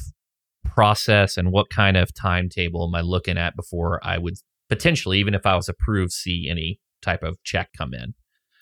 process 0.64 1.36
and 1.36 1.52
what 1.52 1.70
kind 1.70 1.96
of 1.96 2.14
timetable 2.14 2.86
am 2.88 2.94
I 2.94 3.00
looking 3.00 3.38
at 3.38 3.56
before 3.56 4.00
I 4.02 4.18
would 4.18 4.34
potentially, 4.68 5.18
even 5.18 5.34
if 5.34 5.46
I 5.46 5.56
was 5.56 5.68
approved, 5.68 6.12
see 6.12 6.48
any 6.50 6.80
type 7.02 7.22
of 7.22 7.42
check 7.44 7.70
come 7.76 7.94
in? 7.94 8.14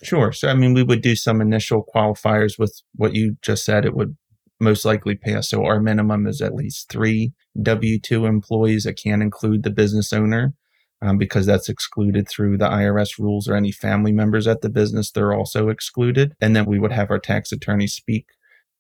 Sure. 0.03 0.33
So, 0.33 0.49
I 0.49 0.55
mean, 0.55 0.75
we 0.75 0.83
would 0.83 1.03
do 1.03 1.17
some 1.17 1.41
initial 1.41 1.85
qualifiers 1.95 2.59
with 2.59 2.83
what 2.95 3.15
you 3.15 3.37
just 3.43 3.65
said. 3.65 3.85
It 3.85 3.95
would 3.95 4.17
most 4.61 4.85
likely 4.85 5.17
pass. 5.17 5.49
So, 5.49 5.65
our 5.65 5.81
minimum 5.81 6.27
is 6.27 6.41
at 6.41 6.55
least 6.55 6.89
three 6.89 7.33
W 7.61 7.99
2 7.99 8.27
employees. 8.27 8.87
It 8.87 9.01
can 9.03 9.23
include 9.23 9.65
the 9.65 9.71
business 9.71 10.13
owner 10.13 10.55
um, 11.03 11.19
because 11.19 11.47
that's 11.47 11.69
excluded 11.69 12.29
through 12.29 12.59
the 12.59 12.69
IRS 12.69 13.19
rules 13.19 13.49
or 13.49 13.55
any 13.55 13.73
family 13.73 14.13
members 14.13 14.47
at 14.47 14.63
the 14.63 14.71
business. 14.71 15.11
They're 15.11 15.35
also 15.35 15.69
excluded. 15.69 16.35
And 16.41 16.57
then 16.57 16.65
we 16.67 16.79
would 16.79 16.93
have 16.93 17.11
our 17.11 17.19
tax 17.19 17.53
attorney 17.53 17.87
speak 17.87 18.27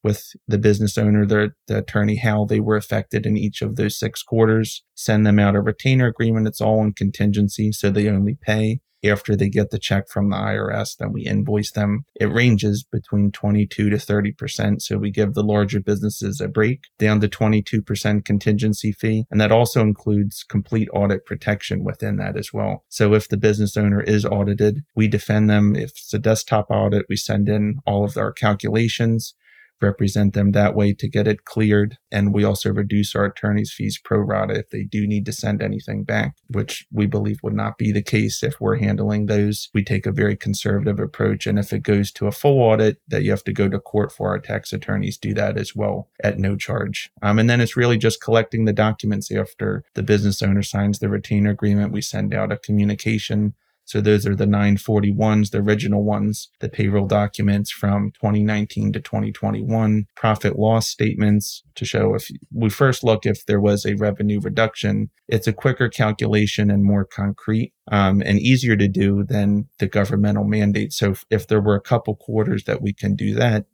with 0.02 0.32
the 0.46 0.58
business 0.58 0.96
owner, 0.96 1.26
the, 1.26 1.52
the 1.66 1.78
attorney, 1.78 2.16
how 2.16 2.44
they 2.44 2.60
were 2.60 2.76
affected 2.76 3.26
in 3.26 3.36
each 3.36 3.62
of 3.62 3.76
those 3.76 3.98
six 3.98 4.22
quarters, 4.22 4.84
send 4.94 5.26
them 5.26 5.38
out 5.38 5.56
a 5.56 5.60
retainer 5.60 6.06
agreement. 6.06 6.46
It's 6.46 6.60
all 6.60 6.82
in 6.82 6.92
contingency. 6.92 7.72
So 7.72 7.90
they 7.90 8.08
only 8.08 8.36
pay 8.40 8.80
after 9.04 9.36
they 9.36 9.48
get 9.48 9.70
the 9.70 9.78
check 9.78 10.08
from 10.08 10.30
the 10.30 10.36
IRS, 10.36 10.96
then 10.96 11.12
we 11.12 11.22
invoice 11.22 11.70
them. 11.70 12.04
It 12.16 12.26
ranges 12.26 12.84
between 12.84 13.30
22 13.30 13.90
to 13.90 13.96
30%. 13.96 14.82
So 14.82 14.98
we 14.98 15.10
give 15.10 15.34
the 15.34 15.44
larger 15.44 15.80
businesses 15.80 16.40
a 16.40 16.48
break 16.48 16.84
down 16.98 17.20
to 17.20 17.28
22% 17.28 18.24
contingency 18.24 18.92
fee. 18.92 19.24
And 19.30 19.40
that 19.40 19.52
also 19.52 19.80
includes 19.82 20.42
complete 20.42 20.88
audit 20.92 21.24
protection 21.24 21.84
within 21.84 22.16
that 22.16 22.36
as 22.36 22.52
well. 22.52 22.84
So 22.88 23.14
if 23.14 23.28
the 23.28 23.36
business 23.36 23.76
owner 23.76 24.02
is 24.02 24.24
audited, 24.24 24.82
we 24.94 25.06
defend 25.06 25.48
them. 25.48 25.76
If 25.76 25.90
it's 25.90 26.14
a 26.14 26.18
desktop 26.18 26.66
audit, 26.70 27.06
we 27.08 27.16
send 27.16 27.48
in 27.48 27.78
all 27.86 28.04
of 28.04 28.16
our 28.16 28.32
calculations 28.32 29.34
represent 29.80 30.34
them 30.34 30.52
that 30.52 30.74
way 30.74 30.92
to 30.92 31.08
get 31.08 31.26
it 31.26 31.44
cleared. 31.44 31.98
And 32.10 32.34
we 32.34 32.44
also 32.44 32.70
reduce 32.70 33.14
our 33.14 33.26
attorney's 33.26 33.72
fees 33.72 33.98
pro 34.02 34.18
rata 34.18 34.54
if 34.54 34.70
they 34.70 34.84
do 34.84 35.06
need 35.06 35.26
to 35.26 35.32
send 35.32 35.62
anything 35.62 36.04
back, 36.04 36.36
which 36.48 36.86
we 36.92 37.06
believe 37.06 37.38
would 37.42 37.54
not 37.54 37.78
be 37.78 37.92
the 37.92 38.02
case 38.02 38.42
if 38.42 38.60
we're 38.60 38.76
handling 38.76 39.26
those. 39.26 39.68
We 39.74 39.84
take 39.84 40.06
a 40.06 40.12
very 40.12 40.36
conservative 40.36 40.98
approach. 40.98 41.46
And 41.46 41.58
if 41.58 41.72
it 41.72 41.82
goes 41.82 42.12
to 42.12 42.26
a 42.26 42.32
full 42.32 42.60
audit 42.60 43.00
that 43.08 43.22
you 43.22 43.30
have 43.30 43.44
to 43.44 43.52
go 43.52 43.68
to 43.68 43.78
court 43.78 44.12
for, 44.12 44.28
our 44.28 44.38
tax 44.38 44.72
attorneys 44.72 45.16
do 45.16 45.34
that 45.34 45.56
as 45.56 45.74
well 45.74 46.08
at 46.22 46.38
no 46.38 46.56
charge. 46.56 47.10
Um, 47.22 47.38
and 47.38 47.48
then 47.48 47.60
it's 47.60 47.76
really 47.76 47.98
just 47.98 48.20
collecting 48.20 48.64
the 48.64 48.72
documents 48.72 49.30
after 49.30 49.84
the 49.94 50.02
business 50.02 50.42
owner 50.42 50.62
signs 50.62 50.98
the 50.98 51.08
retainer 51.08 51.50
agreement. 51.50 51.92
We 51.92 52.02
send 52.02 52.34
out 52.34 52.52
a 52.52 52.58
communication 52.58 53.54
so 53.88 54.02
those 54.02 54.26
are 54.26 54.36
the 54.36 54.44
941s, 54.44 55.50
the 55.50 55.60
original 55.60 56.04
ones, 56.04 56.50
the 56.60 56.68
payroll 56.68 57.06
documents 57.06 57.70
from 57.70 58.10
2019 58.20 58.92
to 58.92 59.00
2021, 59.00 60.06
profit 60.14 60.58
loss 60.58 60.86
statements 60.86 61.62
to 61.74 61.86
show 61.86 62.14
if 62.14 62.30
we 62.52 62.68
first 62.68 63.02
look 63.02 63.24
if 63.24 63.46
there 63.46 63.62
was 63.62 63.86
a 63.86 63.94
revenue 63.94 64.40
reduction. 64.40 65.08
It's 65.26 65.46
a 65.46 65.54
quicker 65.54 65.88
calculation 65.88 66.70
and 66.70 66.84
more 66.84 67.06
concrete 67.06 67.72
um, 67.90 68.20
and 68.26 68.38
easier 68.38 68.76
to 68.76 68.88
do 68.88 69.24
than 69.24 69.70
the 69.78 69.86
governmental 69.88 70.44
mandate. 70.44 70.92
So 70.92 71.12
if, 71.12 71.24
if 71.30 71.46
there 71.46 71.62
were 71.62 71.76
a 71.76 71.80
couple 71.80 72.14
quarters 72.14 72.64
that 72.64 72.82
we 72.82 72.92
can 72.92 73.16
do 73.16 73.34
that, 73.36 73.64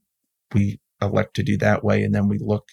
we 0.55 0.79
elect 1.03 1.35
to 1.35 1.42
do 1.42 1.57
that 1.57 1.83
way. 1.83 2.05
And 2.05 2.14
then 2.14 2.29
we 2.29 2.38
look 2.38 2.68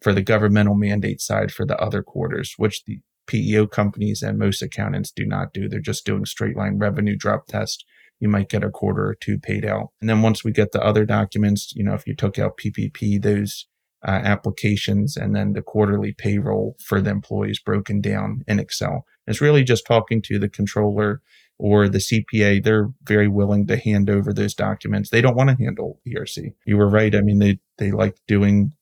for 0.00 0.12
the 0.12 0.22
governmental 0.22 0.76
mandate 0.76 1.20
side 1.20 1.50
for 1.50 1.66
the 1.66 1.76
other 1.78 2.04
quarters, 2.04 2.54
which 2.56 2.84
the 2.84 3.00
PEO 3.26 3.66
companies 3.66 4.22
and 4.22 4.38
most 4.38 4.62
accountants 4.62 5.10
do 5.10 5.24
not 5.24 5.52
do. 5.52 5.68
They're 5.68 5.80
just 5.80 6.06
doing 6.06 6.24
straight 6.24 6.56
line 6.56 6.78
revenue 6.78 7.16
drop 7.16 7.46
test. 7.46 7.84
You 8.20 8.28
might 8.28 8.48
get 8.48 8.64
a 8.64 8.70
quarter 8.70 9.06
or 9.06 9.14
two 9.14 9.38
paid 9.38 9.64
out. 9.64 9.88
And 10.00 10.08
then 10.08 10.22
once 10.22 10.44
we 10.44 10.52
get 10.52 10.72
the 10.72 10.82
other 10.82 11.04
documents, 11.04 11.72
you 11.74 11.84
know, 11.84 11.94
if 11.94 12.06
you 12.06 12.14
took 12.14 12.38
out 12.38 12.58
PPP, 12.58 13.20
those 13.20 13.66
uh, 14.06 14.10
applications 14.10 15.16
and 15.16 15.34
then 15.34 15.54
the 15.54 15.62
quarterly 15.62 16.12
payroll 16.12 16.76
for 16.78 17.00
the 17.00 17.10
employees 17.10 17.58
broken 17.58 18.00
down 18.00 18.44
in 18.46 18.58
Excel. 18.58 19.06
It's 19.26 19.40
really 19.40 19.64
just 19.64 19.86
talking 19.86 20.20
to 20.22 20.38
the 20.38 20.48
controller 20.48 21.22
or 21.58 21.88
the 21.88 21.98
CPA. 21.98 22.62
They're 22.62 22.90
very 23.04 23.28
willing 23.28 23.66
to 23.68 23.78
hand 23.78 24.10
over 24.10 24.32
those 24.32 24.54
documents. 24.54 25.10
They 25.10 25.22
don't 25.22 25.36
want 25.36 25.50
to 25.50 25.64
handle 25.64 26.00
ERC. 26.06 26.52
You 26.66 26.76
were 26.76 26.88
right. 26.88 27.14
I 27.14 27.22
mean, 27.22 27.38
they, 27.38 27.60
they 27.78 27.92
like 27.92 28.16
doing 28.26 28.72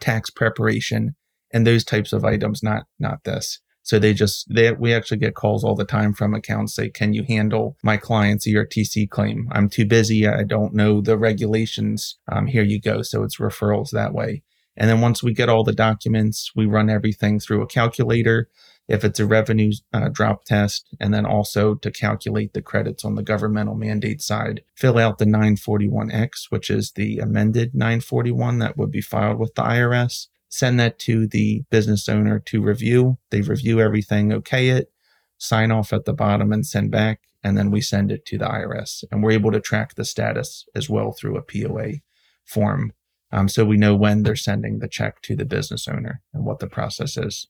tax 0.00 0.28
preparation 0.28 1.14
and 1.52 1.66
those 1.66 1.84
types 1.84 2.12
of 2.12 2.24
items, 2.24 2.62
not, 2.62 2.84
not 2.98 3.24
this. 3.24 3.60
So 3.88 3.98
they 3.98 4.12
just 4.12 4.46
they 4.54 4.70
we 4.72 4.92
actually 4.92 5.16
get 5.16 5.34
calls 5.34 5.64
all 5.64 5.74
the 5.74 5.82
time 5.82 6.12
from 6.12 6.34
accounts 6.34 6.74
say, 6.74 6.90
"Can 6.90 7.14
you 7.14 7.24
handle 7.26 7.78
my 7.82 7.96
client's 7.96 8.46
ERTC 8.46 9.08
claim? 9.08 9.48
I'm 9.50 9.70
too 9.70 9.86
busy. 9.86 10.28
I 10.28 10.44
don't 10.44 10.74
know 10.74 11.00
the 11.00 11.16
regulations. 11.16 12.18
Um, 12.30 12.48
here 12.48 12.62
you 12.62 12.82
go." 12.82 13.00
So 13.00 13.22
it's 13.22 13.38
referrals 13.38 13.90
that 13.92 14.12
way. 14.12 14.42
And 14.76 14.90
then 14.90 15.00
once 15.00 15.22
we 15.22 15.32
get 15.32 15.48
all 15.48 15.64
the 15.64 15.72
documents, 15.72 16.52
we 16.54 16.66
run 16.66 16.90
everything 16.90 17.40
through 17.40 17.62
a 17.62 17.66
calculator. 17.66 18.50
If 18.88 19.04
it's 19.04 19.20
a 19.20 19.26
revenue 19.26 19.72
uh, 19.94 20.10
drop 20.10 20.44
test, 20.44 20.94
and 21.00 21.14
then 21.14 21.24
also 21.24 21.74
to 21.76 21.90
calculate 21.90 22.52
the 22.52 22.60
credits 22.60 23.06
on 23.06 23.14
the 23.14 23.22
governmental 23.22 23.74
mandate 23.74 24.20
side, 24.20 24.64
fill 24.74 24.98
out 24.98 25.16
the 25.16 25.24
941X, 25.24 26.50
which 26.50 26.68
is 26.68 26.92
the 26.92 27.20
amended 27.20 27.74
941 27.74 28.58
that 28.58 28.76
would 28.76 28.90
be 28.90 29.00
filed 29.00 29.38
with 29.38 29.54
the 29.54 29.62
IRS 29.62 30.26
send 30.48 30.80
that 30.80 30.98
to 31.00 31.26
the 31.26 31.64
business 31.70 32.08
owner 32.08 32.38
to 32.40 32.62
review. 32.62 33.18
They 33.30 33.40
review 33.40 33.80
everything, 33.80 34.32
okay 34.32 34.70
it, 34.70 34.90
sign 35.38 35.70
off 35.70 35.92
at 35.92 36.04
the 36.04 36.12
bottom 36.12 36.52
and 36.52 36.66
send 36.66 36.90
back. 36.90 37.20
And 37.44 37.56
then 37.56 37.70
we 37.70 37.80
send 37.80 38.10
it 38.10 38.24
to 38.26 38.38
the 38.38 38.46
IRS 38.46 39.04
and 39.10 39.22
we're 39.22 39.30
able 39.32 39.52
to 39.52 39.60
track 39.60 39.94
the 39.94 40.04
status 40.04 40.66
as 40.74 40.90
well 40.90 41.12
through 41.12 41.36
a 41.36 41.42
POA 41.42 42.00
form. 42.44 42.92
Um, 43.30 43.48
so 43.48 43.64
we 43.64 43.76
know 43.76 43.94
when 43.94 44.22
they're 44.22 44.36
sending 44.36 44.78
the 44.78 44.88
check 44.88 45.20
to 45.22 45.36
the 45.36 45.44
business 45.44 45.86
owner 45.86 46.22
and 46.32 46.44
what 46.44 46.58
the 46.58 46.66
process 46.66 47.16
is. 47.16 47.46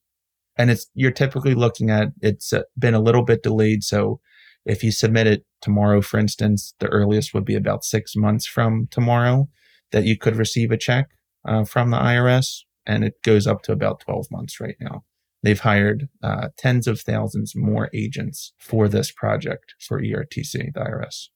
And 0.57 0.71
it's, 0.71 0.91
you're 0.93 1.13
typically 1.13 1.55
looking 1.55 1.89
at, 1.89 2.09
it's 2.21 2.53
been 2.79 2.95
a 2.95 3.01
little 3.01 3.23
bit 3.23 3.45
delayed. 3.45 3.85
So 3.85 4.21
if 4.67 4.83
you 4.83 4.91
submit 4.91 5.29
it 5.29 5.45
tomorrow, 5.63 6.03
for 6.03 6.19
instance, 6.19 6.75
the 6.81 6.89
earliest 6.89 7.33
would 7.33 7.45
be 7.45 7.55
about 7.55 7.85
six 7.85 8.17
months 8.17 8.45
from 8.45 8.89
tomorrow 8.91 9.49
that 9.93 10.05
you 10.05 10.19
could 10.19 10.37
receive 10.37 10.71
a 10.73 10.77
check 10.77 11.11
uh, 11.47 11.65
from 11.65 11.91
the 11.91 11.97
IRS 11.97 12.65
and 12.89 13.05
it 13.05 13.23
goes 13.23 13.47
up 13.47 13.63
to 13.63 13.73
about 13.73 14.01
12 14.01 14.27
months 14.31 14.59
right 14.59 14.77
now. 14.81 15.05
They've 15.43 15.61
hired 15.61 16.09
uh, 16.23 16.49
tens 16.57 16.89
of 16.89 17.01
thousands 17.01 17.55
more 17.55 17.91
agents 17.95 18.55
for 18.59 18.89
this 18.89 19.13
project 19.13 19.75
for 19.79 20.01
ERTC, 20.01 20.73
the 20.75 20.81
IRS. 20.81 21.29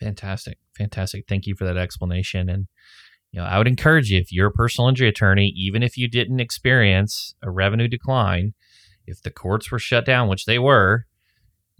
Fantastic. 0.00 0.58
Fantastic. 0.76 1.24
Thank 1.26 1.46
you 1.46 1.54
for 1.54 1.64
that 1.64 1.78
explanation. 1.78 2.50
And, 2.50 2.66
you 3.30 3.40
know, 3.40 3.46
I 3.46 3.56
would 3.56 3.68
encourage 3.68 4.10
you, 4.10 4.20
if 4.20 4.30
you're 4.30 4.48
a 4.48 4.52
personal 4.52 4.88
injury 4.88 5.08
attorney, 5.08 5.54
even 5.56 5.82
if 5.82 5.96
you 5.96 6.08
didn't 6.08 6.40
experience 6.40 7.34
a 7.42 7.50
revenue 7.50 7.88
decline, 7.88 8.52
if 9.06 9.22
the 9.22 9.30
courts 9.30 9.70
were 9.70 9.78
shut 9.78 10.04
down, 10.04 10.28
which 10.28 10.44
they 10.44 10.58
were, 10.58 11.06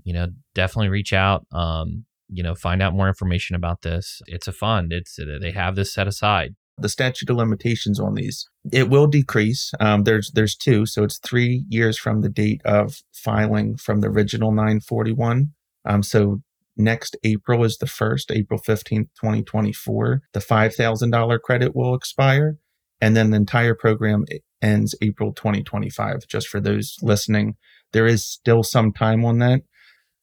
you 0.05 0.14
know, 0.14 0.29
definitely 0.55 0.88
reach 0.88 1.12
out. 1.12 1.44
Um, 1.53 2.07
you 2.29 2.42
know, 2.42 2.55
find 2.55 2.83
out 2.83 2.94
more 2.94 3.09
information 3.09 3.55
about 3.57 3.83
this. 3.83 4.22
It's 4.27 4.49
a 4.49 4.53
fund. 4.53 4.92
It's 4.92 5.18
they 5.40 5.53
have 5.53 5.77
this 5.77 5.92
set 5.92 6.09
aside 6.09 6.55
the 6.79 6.89
statute 6.89 7.31
of 7.31 7.37
limitations 7.37 7.99
on 7.99 8.15
these. 8.15 8.49
It 8.73 8.91
will 8.91 9.07
decrease. 9.07 9.73
Um, 9.81 10.05
there's 10.05 10.31
there's 10.33 10.57
two, 10.57 10.87
so 10.87 11.05
it's 11.05 11.19
three 11.19 11.65
years 11.69 11.99
from 11.99 12.21
the 12.21 12.29
date 12.29 12.61
of 12.65 13.03
filing 13.12 13.77
from 13.77 14.01
the 14.01 14.09
original 14.09 14.53
941. 14.53 15.53
Um, 15.85 16.03
so 16.03 16.43
next 16.77 17.17
April 17.25 17.65
is 17.65 17.79
the 17.79 17.87
first, 17.87 18.31
April 18.31 18.61
15th, 18.61 19.09
2024. 19.21 20.23
The 20.33 20.41
$5,000 20.41 21.41
credit 21.41 21.75
will 21.75 21.95
expire. 21.95 22.59
And 23.01 23.17
then 23.17 23.31
the 23.31 23.37
entire 23.37 23.75
program 23.75 24.25
ends 24.62 24.95
April 25.03 25.33
2025. 25.33 26.27
Just 26.29 26.49
for 26.49 26.61
those 26.61 26.97
listening, 27.03 27.57
there 27.93 28.07
is 28.07 28.25
still 28.25 28.62
some 28.62 28.93
time 28.93 29.25
on 29.25 29.39
that. 29.39 29.62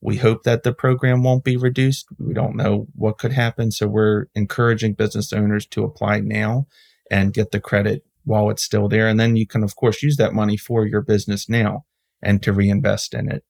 We 0.04 0.18
hope 0.18 0.44
that 0.44 0.64
the 0.64 0.74
program 0.74 1.24
won't 1.24 1.46
be 1.46 1.56
reduced. 1.56 2.08
We 2.20 2.34
don't 2.34 2.58
know 2.58 2.88
what 2.94 3.18
could 3.18 3.32
happen. 3.32 3.72
So 3.72 3.88
we're 3.88 4.26
encouraging 4.36 4.96
business 4.96 5.32
owners 5.32 5.66
to 5.68 5.86
apply 5.86 6.20
now 6.20 6.68
and 7.10 7.34
get 7.34 7.52
the 7.52 7.62
credit 7.62 8.04
while 8.26 8.50
it's 8.50 8.64
still 8.64 8.90
there. 8.90 9.08
And 9.08 9.18
then 9.18 9.38
you 9.38 9.48
can, 9.48 9.64
of 9.64 9.78
course, 9.78 10.04
use 10.04 10.18
that 10.18 10.34
money 10.34 10.58
for 10.58 10.86
your 10.86 11.02
business 11.02 11.48
now 11.48 11.86
and 12.22 12.44
to 12.44 12.52
reinvest 12.52 13.14
in 13.14 13.32
it. 13.32 13.46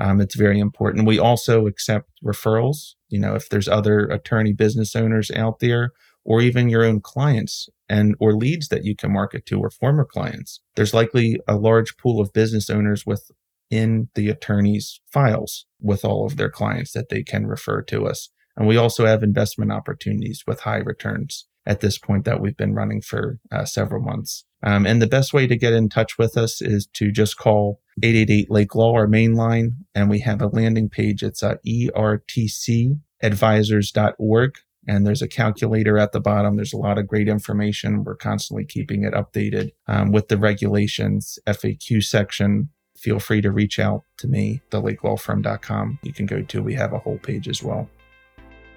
Um, 0.00 0.20
it's 0.20 0.34
very 0.34 0.58
important. 0.58 1.06
We 1.06 1.18
also 1.18 1.66
accept 1.66 2.08
referrals. 2.24 2.94
You 3.10 3.20
know, 3.20 3.34
if 3.34 3.50
there's 3.50 3.68
other 3.68 4.06
attorney 4.06 4.54
business 4.54 4.96
owners 4.96 5.30
out 5.32 5.58
there 5.58 5.90
or 6.24 6.40
even 6.40 6.70
your 6.70 6.84
own 6.84 7.00
clients 7.02 7.68
and 7.86 8.14
or 8.18 8.34
leads 8.34 8.68
that 8.68 8.84
you 8.84 8.96
can 8.96 9.12
market 9.12 9.44
to 9.46 9.58
or 9.60 9.70
former 9.70 10.06
clients, 10.06 10.60
there's 10.74 10.94
likely 10.94 11.38
a 11.46 11.56
large 11.56 11.98
pool 11.98 12.18
of 12.18 12.32
business 12.32 12.70
owners 12.70 13.04
with 13.04 13.30
in 13.70 14.08
the 14.14 14.28
attorney's 14.28 15.00
files 15.12 15.66
with 15.80 16.04
all 16.04 16.26
of 16.26 16.36
their 16.36 16.50
clients 16.50 16.92
that 16.92 17.08
they 17.08 17.22
can 17.22 17.46
refer 17.46 17.80
to 17.82 18.06
us. 18.06 18.30
And 18.56 18.66
we 18.66 18.76
also 18.76 19.06
have 19.06 19.22
investment 19.22 19.70
opportunities 19.70 20.42
with 20.46 20.60
high 20.60 20.78
returns 20.78 21.46
at 21.64 21.80
this 21.80 21.98
point 21.98 22.24
that 22.24 22.40
we've 22.40 22.56
been 22.56 22.74
running 22.74 23.02
for 23.02 23.38
uh, 23.52 23.64
several 23.64 24.02
months. 24.02 24.44
Um, 24.62 24.86
and 24.86 25.00
the 25.00 25.06
best 25.06 25.32
way 25.32 25.46
to 25.46 25.54
get 25.54 25.72
in 25.72 25.88
touch 25.88 26.18
with 26.18 26.36
us 26.36 26.60
is 26.60 26.88
to 26.94 27.12
just 27.12 27.38
call 27.38 27.80
888 28.02 28.50
Lake 28.50 28.74
Law, 28.74 28.94
our 28.94 29.06
main 29.06 29.34
line. 29.34 29.84
And 29.94 30.10
we 30.10 30.18
have 30.20 30.42
a 30.42 30.48
landing 30.48 30.88
page. 30.88 31.22
It's 31.22 31.40
at 31.42 31.64
ertcadvisors.org. 31.64 34.54
And 34.88 35.06
there's 35.06 35.22
a 35.22 35.28
calculator 35.28 35.98
at 35.98 36.12
the 36.12 36.20
bottom. 36.20 36.56
There's 36.56 36.72
a 36.72 36.78
lot 36.78 36.98
of 36.98 37.06
great 37.06 37.28
information. 37.28 38.04
We're 38.04 38.16
constantly 38.16 38.64
keeping 38.64 39.04
it 39.04 39.12
updated 39.12 39.72
um, 39.86 40.12
with 40.12 40.28
the 40.28 40.38
regulations, 40.38 41.38
FAQ 41.46 42.02
section, 42.02 42.70
feel 42.98 43.20
free 43.20 43.40
to 43.40 43.50
reach 43.50 43.78
out 43.78 44.04
to 44.18 44.28
me, 44.28 44.60
thelakelawfirm.com. 44.70 46.00
You 46.02 46.12
can 46.12 46.26
go 46.26 46.42
to, 46.42 46.62
we 46.62 46.74
have 46.74 46.92
a 46.92 46.98
whole 46.98 47.18
page 47.18 47.48
as 47.48 47.62
well. 47.62 47.88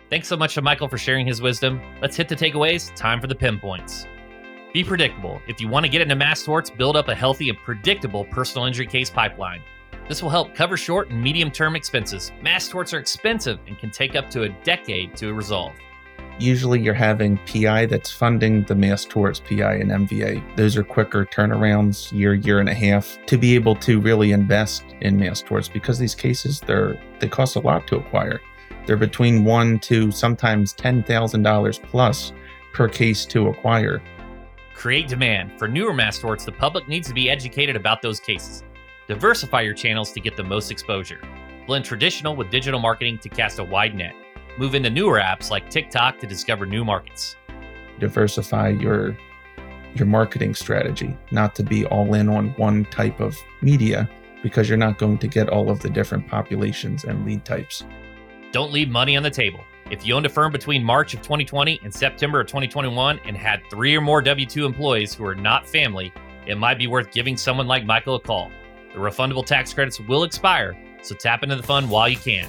Thanks 0.10 0.28
so 0.28 0.38
much 0.38 0.56
to 0.56 0.62
Michael 0.62 0.88
for 0.88 0.98
sharing 0.98 1.26
his 1.26 1.42
wisdom. 1.42 1.82
Let's 2.02 2.16
hit 2.16 2.28
the 2.30 2.36
takeaways. 2.36 2.94
Time 2.96 3.22
for 3.22 3.28
the 3.28 3.36
pinpoints. 3.36 4.06
Be 4.74 4.84
predictable. 4.84 5.42
If 5.48 5.60
you 5.60 5.68
want 5.68 5.86
to 5.86 5.90
get 5.90 6.02
into 6.02 6.16
mass 6.16 6.44
torts, 6.44 6.70
build 6.70 6.96
up 6.96 7.08
a 7.08 7.16
healthy 7.16 7.50
and 7.50 7.58
predictable 7.58 8.26
personal 8.26 8.66
injury 8.68 8.88
case 8.88 9.10
pipeline. 9.10 9.62
This 10.08 10.22
will 10.22 10.30
help 10.30 10.54
cover 10.54 10.78
short 10.78 11.10
and 11.10 11.22
medium 11.22 11.50
term 11.52 11.76
expenses. 11.76 12.32
Mass 12.42 12.68
torts 12.68 12.94
are 12.94 13.00
expensive 13.00 13.60
and 13.68 13.78
can 13.80 13.92
take 13.92 14.16
up 14.16 14.30
to 14.32 14.44
a 14.44 14.50
decade 14.64 15.16
to 15.18 15.34
resolve. 15.34 15.74
Usually 16.40 16.82
you're 16.82 16.94
having 16.94 17.38
PI 17.46 17.86
that's 17.86 18.10
funding 18.10 18.64
the 18.64 18.74
mass 18.74 19.06
torts, 19.06 19.40
PI 19.40 19.76
and 19.76 19.92
MVA. 19.92 20.56
Those 20.56 20.76
are 20.76 20.84
quicker 20.84 21.26
turnarounds, 21.26 22.12
year, 22.12 22.34
year 22.34 22.60
and 22.60 22.70
a 22.70 22.74
half, 22.74 23.18
to 23.28 23.38
be 23.38 23.54
able 23.54 23.76
to 23.76 24.00
really 24.00 24.32
invest 24.32 24.84
in 25.02 25.20
mass 25.20 25.42
torts 25.42 25.68
because 25.68 26.00
these 26.00 26.16
cases 26.16 26.60
they're 26.62 27.00
they 27.20 27.28
cost 27.28 27.56
a 27.56 27.60
lot 27.60 27.86
to 27.88 27.98
acquire. 27.98 28.42
They're 28.86 28.98
between 28.98 29.44
one 29.44 29.80
to 29.80 30.12
sometimes 30.12 30.74
ten 30.74 31.04
thousand 31.04 31.44
dollars 31.44 31.80
plus 31.80 32.34
per 32.74 32.88
case 32.88 33.26
to 33.28 33.48
acquire. 33.48 34.02
Create 34.74 35.08
demand. 35.08 35.60
For 35.60 35.68
newer 35.68 35.94
mass 35.94 36.18
torts, 36.18 36.46
the 36.46 36.52
public 36.52 36.88
needs 36.88 37.08
to 37.08 37.14
be 37.14 37.30
educated 37.30 37.76
about 37.76 38.02
those 38.02 38.20
cases. 38.20 38.64
Diversify 39.08 39.62
your 39.62 39.76
channels 39.76 40.12
to 40.14 40.20
get 40.20 40.36
the 40.38 40.44
most 40.44 40.72
exposure. 40.72 41.20
Blend 41.68 41.86
traditional 41.86 42.36
with 42.36 42.50
digital 42.50 42.80
marketing 42.80 43.20
to 43.20 43.30
cast 43.30 43.60
a 43.60 43.64
wide 43.64 43.94
net. 43.94 44.16
Move 44.58 44.76
into 44.76 44.90
newer 44.90 45.20
apps 45.20 45.50
like 45.50 45.70
TikTok 45.70 46.20
to 46.20 46.28
discover 46.28 46.66
new 46.66 46.84
markets. 46.84 47.36
Diversify 48.00 48.70
your 48.70 49.18
your 49.96 50.08
marketing 50.08 50.56
strategy, 50.56 51.18
not 51.32 51.54
to 51.56 51.64
be 51.64 51.86
all 51.86 52.14
in 52.14 52.30
on 52.30 52.50
one 52.52 52.86
type 52.86 53.20
of 53.20 53.36
media 53.62 54.10
because 54.42 54.70
you're 54.70 54.78
not 54.78 54.98
going 54.98 55.18
to 55.18 55.28
get 55.28 55.50
all 55.50 55.70
of 55.70 55.80
the 55.82 55.90
different 55.90 56.28
populations 56.28 57.04
and 57.04 57.26
lead 57.26 57.44
types. 57.44 57.84
Don't 58.52 58.72
leave 58.72 58.90
money 58.90 59.18
on 59.18 59.24
the 59.24 59.30
table. 59.30 59.60
If 59.90 60.06
you 60.06 60.16
owned 60.16 60.26
a 60.26 60.30
firm 60.30 60.52
between 60.52 60.84
March 60.84 61.14
of 61.14 61.22
2020 61.22 61.82
and 61.84 61.94
September 61.94 62.40
of 62.40 62.48
2021 62.48 63.20
and 63.26 63.36
had 63.36 63.62
three 63.70 63.96
or 63.96 64.02
more 64.02 64.22
W 64.22 64.46
2 64.46 64.66
employees 64.66 65.14
who 65.14 65.26
are 65.26 65.36
not 65.36 65.68
family, 65.68 66.14
it 66.48 66.58
might 66.58 66.78
be 66.78 66.88
worth 66.88 67.12
giving 67.12 67.36
someone 67.38 67.68
like 67.68 67.86
Michael 67.86 68.16
a 68.16 68.20
call. 68.20 68.52
The 68.94 69.00
refundable 69.00 69.46
tax 69.46 69.74
credits 69.74 70.00
will 70.00 70.24
expire, 70.24 70.78
so 71.02 71.16
tap 71.16 71.44
into 71.44 71.56
the 71.56 71.64
fund 71.64 71.90
while 71.90 72.10
you 72.10 72.18
can. 72.18 72.48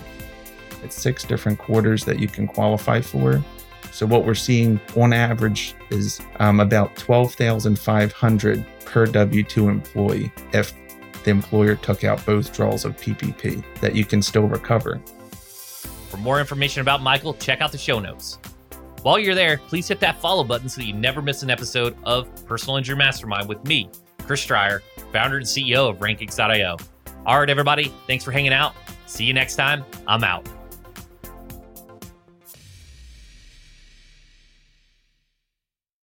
It's 0.82 1.00
six 1.00 1.24
different 1.24 1.58
quarters 1.58 2.04
that 2.04 2.18
you 2.18 2.28
can 2.28 2.46
qualify 2.46 3.00
for. 3.00 3.42
So 3.90 4.06
what 4.06 4.24
we're 4.24 4.34
seeing 4.34 4.80
on 4.96 5.12
average 5.12 5.74
is 5.90 6.20
um, 6.38 6.60
about 6.60 6.96
12,500 6.96 8.66
per 8.84 9.06
W-2 9.06 9.68
employee 9.68 10.32
if 10.52 10.72
the 11.24 11.30
employer 11.30 11.76
took 11.76 12.04
out 12.04 12.24
both 12.24 12.52
draws 12.52 12.84
of 12.84 12.96
PPP 12.96 13.64
that 13.80 13.94
you 13.94 14.04
can 14.04 14.22
still 14.22 14.44
recover. 14.48 15.00
For 16.08 16.16
more 16.18 16.40
information 16.40 16.80
about 16.80 17.02
Michael, 17.02 17.34
check 17.34 17.60
out 17.60 17.72
the 17.72 17.78
show 17.78 17.98
notes. 17.98 18.38
While 19.02 19.18
you're 19.18 19.34
there, 19.34 19.58
please 19.58 19.88
hit 19.88 20.00
that 20.00 20.20
follow 20.20 20.44
button 20.44 20.68
so 20.68 20.80
you 20.80 20.92
never 20.92 21.20
miss 21.20 21.42
an 21.42 21.50
episode 21.50 21.96
of 22.04 22.46
Personal 22.46 22.76
Injury 22.76 22.96
Mastermind 22.96 23.48
with 23.48 23.64
me, 23.64 23.90
Chris 24.18 24.44
Dreyer, 24.46 24.82
founder 25.12 25.38
and 25.38 25.46
CEO 25.46 25.90
of 25.90 25.98
Rankings.io. 25.98 26.76
All 27.26 27.38
right, 27.38 27.50
everybody, 27.50 27.92
thanks 28.06 28.24
for 28.24 28.30
hanging 28.30 28.52
out. 28.52 28.74
See 29.06 29.24
you 29.24 29.32
next 29.32 29.56
time. 29.56 29.84
I'm 30.06 30.22
out. 30.24 30.48